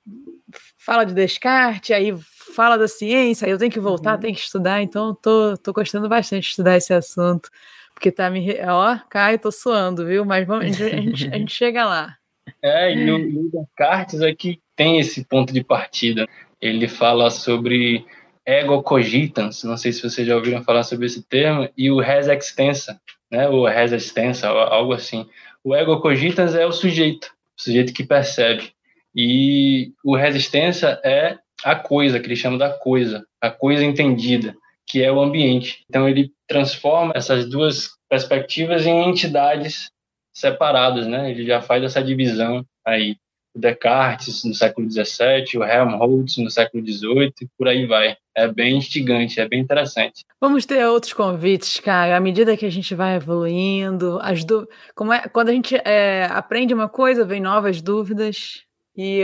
[0.78, 2.14] fala de Descartes, aí
[2.54, 4.20] fala da ciência, aí eu tenho que voltar, uhum.
[4.20, 7.50] tenho que estudar, então tô, tô gostando bastante de estudar esse assunto,
[7.94, 8.56] porque tá me.
[8.62, 10.24] Ó, Caio, tô suando, viu?
[10.24, 12.16] Mas vamos, a, gente, a gente chega lá.
[12.62, 16.26] É, e o, o Descartes aqui tem esse ponto de partida.
[16.60, 18.06] Ele fala sobre
[18.48, 22.26] ego cogitans, não sei se vocês já ouviram falar sobre esse termo, e o res
[22.28, 22.98] extensa,
[23.30, 25.28] né, o res extensa, algo assim.
[25.62, 27.26] O ego cogitans é o sujeito,
[27.58, 28.72] o sujeito que percebe.
[29.14, 35.02] E o resistência é a coisa, que ele chama da coisa, a coisa entendida, que
[35.02, 35.84] é o ambiente.
[35.90, 39.90] Então ele transforma essas duas perspectivas em entidades
[40.32, 41.30] separadas, né?
[41.30, 43.16] Ele já faz essa divisão aí.
[43.54, 48.16] Descartes no século XVII, o Helmholtz no século XVIII e por aí vai.
[48.36, 50.24] É bem instigante, é bem interessante.
[50.40, 52.16] Vamos ter outros convites, cara.
[52.16, 54.68] À medida que a gente vai evoluindo, as du...
[54.94, 55.22] Como é...
[55.28, 58.67] quando a gente é, aprende uma coisa, vem novas dúvidas.
[59.00, 59.22] E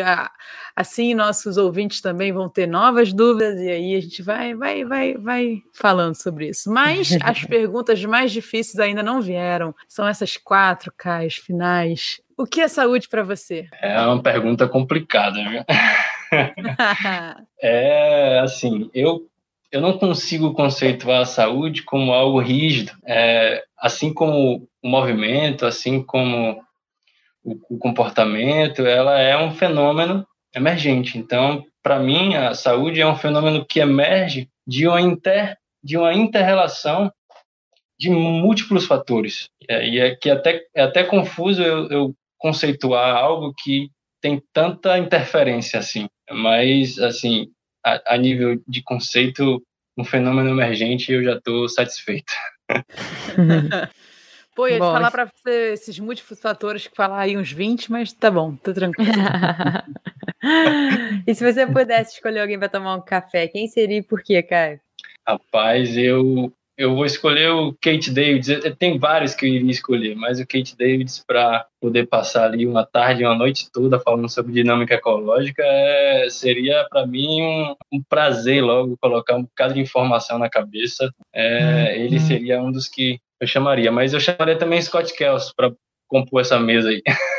[0.76, 5.14] assim nossos ouvintes também vão ter novas dúvidas e aí a gente vai, vai, vai,
[5.14, 6.70] vai falando sobre isso.
[6.70, 9.74] Mas as perguntas mais difíceis ainda não vieram.
[9.88, 12.20] São essas quatro cais finais.
[12.38, 13.66] O que é saúde para você?
[13.82, 15.64] É uma pergunta complicada, viu?
[17.60, 19.28] é assim, eu
[19.72, 26.00] eu não consigo conceituar a saúde como algo rígido, é, assim como o movimento, assim
[26.00, 26.63] como
[27.44, 31.18] o, o comportamento, ela é um fenômeno emergente.
[31.18, 36.14] Então, para mim, a saúde é um fenômeno que emerge de uma inter de uma
[36.14, 37.12] interrelação
[37.98, 39.50] de múltiplos fatores.
[39.68, 43.90] E é que até é até confuso eu, eu conceituar algo que
[44.20, 46.08] tem tanta interferência assim.
[46.30, 47.48] Mas assim,
[47.84, 49.62] a, a nível de conceito,
[49.98, 52.32] um fenômeno emergente, eu já estou satisfeito.
[54.54, 58.30] Pô, ia falar para você esses múltiplos fatores que falar aí uns 20, mas tá
[58.30, 59.10] bom, tá tranquilo.
[61.26, 64.42] e se você pudesse escolher alguém para tomar um café, quem seria e por quê,
[64.42, 64.80] Caio?
[65.26, 68.48] Rapaz, eu eu vou escolher o Kate Davids.
[68.78, 72.84] Tem vários que eu iria escolher, mas o Kate Davids para poder passar ali uma
[72.84, 78.62] tarde, uma noite toda falando sobre dinâmica ecológica é, seria para mim um, um, prazer
[78.62, 81.10] logo colocar um bocado de informação na cabeça.
[81.32, 82.20] É, hum, ele hum.
[82.20, 85.72] seria um dos que eu chamaria, mas eu chamaria também Scott Kells para
[86.08, 87.02] compor essa mesa aí.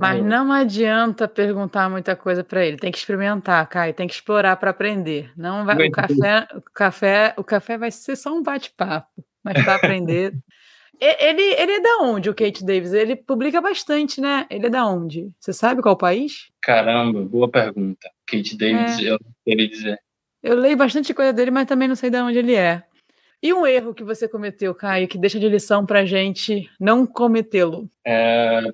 [0.00, 2.76] Mas não adianta perguntar muita coisa para ele.
[2.76, 3.94] Tem que experimentar, Caio.
[3.94, 5.30] Tem que explorar para aprender.
[5.36, 5.88] Não vai.
[5.88, 10.32] O café, o café, o café vai ser só um bate-papo, mas para aprender.
[11.00, 12.92] ele, ele é da onde, o Kate Davis?
[12.92, 14.46] Ele publica bastante, né?
[14.48, 15.30] Ele é da onde?
[15.38, 16.50] Você sabe qual país?
[16.60, 18.08] Caramba, boa pergunta.
[18.26, 19.10] Kate Davis, é.
[19.10, 19.98] eu não queria dizer.
[20.42, 22.82] Eu leio bastante coisa dele, mas também não sei de onde ele é.
[23.42, 27.90] E um erro que você cometeu, Caio, que deixa de lição para gente não cometê-lo?
[28.06, 28.72] É,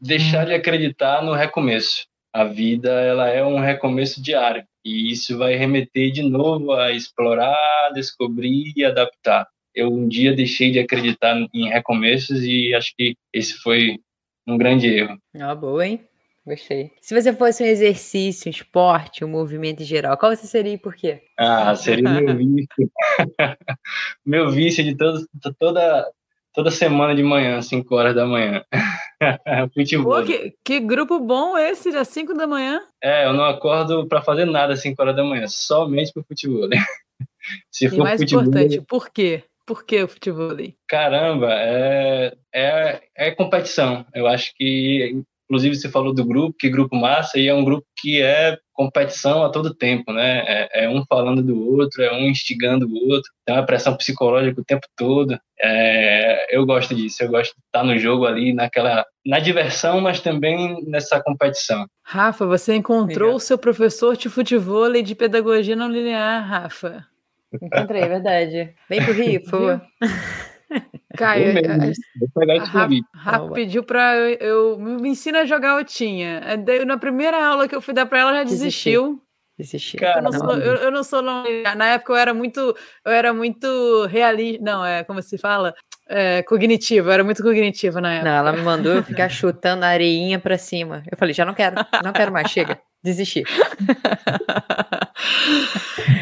[0.00, 2.06] deixar de acreditar no recomeço.
[2.32, 7.90] A vida ela é um recomeço diário e isso vai remeter de novo a explorar,
[7.94, 9.46] descobrir e adaptar.
[9.74, 13.98] Eu um dia deixei de acreditar em recomeços e acho que esse foi
[14.46, 15.18] um grande erro.
[15.38, 16.00] Ah, boa, hein?
[16.44, 16.90] Gostei.
[17.00, 20.78] Se você fosse um exercício, um esporte, um movimento em geral, qual você seria e
[20.78, 21.22] por quê?
[21.38, 22.90] Ah, seria meu vício.
[24.26, 25.24] meu vício de todo,
[25.58, 26.10] toda,
[26.52, 28.64] toda semana de manhã, 5 horas da manhã.
[29.74, 30.20] Futebol.
[30.20, 32.80] Pô, que, que, grupo bom esse, às 5 da manhã?
[33.02, 36.68] É, eu não acordo para fazer nada às 5 horas da manhã, somente pro futebol.
[36.68, 36.76] Né?
[37.70, 39.44] Se for e mais futebol, importante, por quê?
[39.64, 40.56] Por que o futebol?
[40.88, 44.04] Caramba, é, é, é competição.
[44.12, 45.22] Eu acho que
[45.52, 49.44] Inclusive, você falou do grupo, que grupo massa, e é um grupo que é competição
[49.44, 50.42] a todo tempo, né?
[50.46, 54.58] É, é um falando do outro, é um instigando o outro, tem uma pressão psicológica
[54.58, 55.38] o tempo todo.
[55.60, 56.21] É,
[56.52, 60.84] eu gosto disso, eu gosto de estar no jogo ali, naquela, na diversão, mas também
[60.86, 61.86] nessa competição.
[62.04, 67.06] Rafa, você encontrou o seu professor de futebol e de pedagogia não linear, Rafa.
[67.54, 68.74] Encontrei, é verdade.
[68.88, 69.82] Vem pro Rio, por favor.
[71.16, 71.52] Caio,
[73.14, 76.40] Rafa pediu pra eu, eu, me ensina a jogar Otinha.
[76.86, 79.22] Na primeira aula que eu fui dar pra ela, já desistiu.
[79.58, 80.00] Desistiu.
[80.00, 81.44] eu, não sou, eu, eu, não sou não,
[81.76, 82.74] na época eu era muito
[83.04, 85.74] eu era muito realista não é como se fala
[86.12, 89.84] é, cognitivo eu era muito cognitivo na época não ela me mandou eu ficar chutando
[89.84, 93.42] a areinha para cima eu falei já não quero não quero mais chega desisti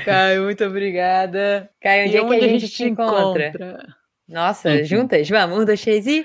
[0.04, 3.48] Caio muito obrigada Caio onde, é que a gente, a gente te encontra?
[3.48, 4.00] encontra?
[4.30, 5.28] Nossa, juntas?
[5.28, 6.24] Vamos, um, dois, três e.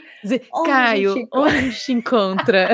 [0.63, 2.70] Caio, onde a gente te encontra?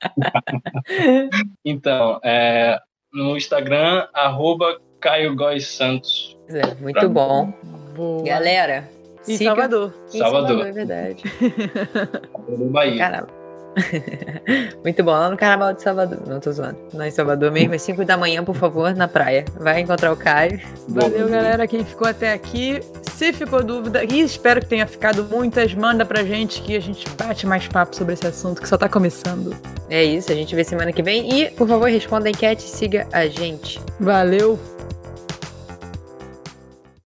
[1.64, 2.78] então, é,
[3.12, 6.38] no Instagram, arroba Caio Góes Santos.
[6.48, 7.52] É, muito bom.
[7.96, 8.22] Boa.
[8.22, 8.99] Galera.
[9.34, 9.92] Em Salvador.
[10.12, 10.48] Em Salvador.
[10.48, 11.22] Salvador, é verdade.
[12.32, 12.98] Salvador, Bahia.
[12.98, 13.40] Caramba.
[14.84, 16.20] Muito bom, lá no Carnaval de Salvador.
[16.26, 16.78] Não tô zoando.
[16.92, 19.44] Não em Salvador mesmo, às 5 da manhã, por favor, na praia.
[19.58, 20.60] Vai encontrar o Caio.
[20.88, 22.80] Valeu, galera, quem ficou até aqui.
[23.12, 27.08] Se ficou dúvida, e espero que tenha ficado muitas, manda pra gente que a gente
[27.10, 29.54] bate mais papo sobre esse assunto que só tá começando.
[29.90, 31.40] É isso, a gente vê semana que vem.
[31.40, 33.80] E, por favor, responda a enquete e siga a gente.
[33.98, 34.58] Valeu!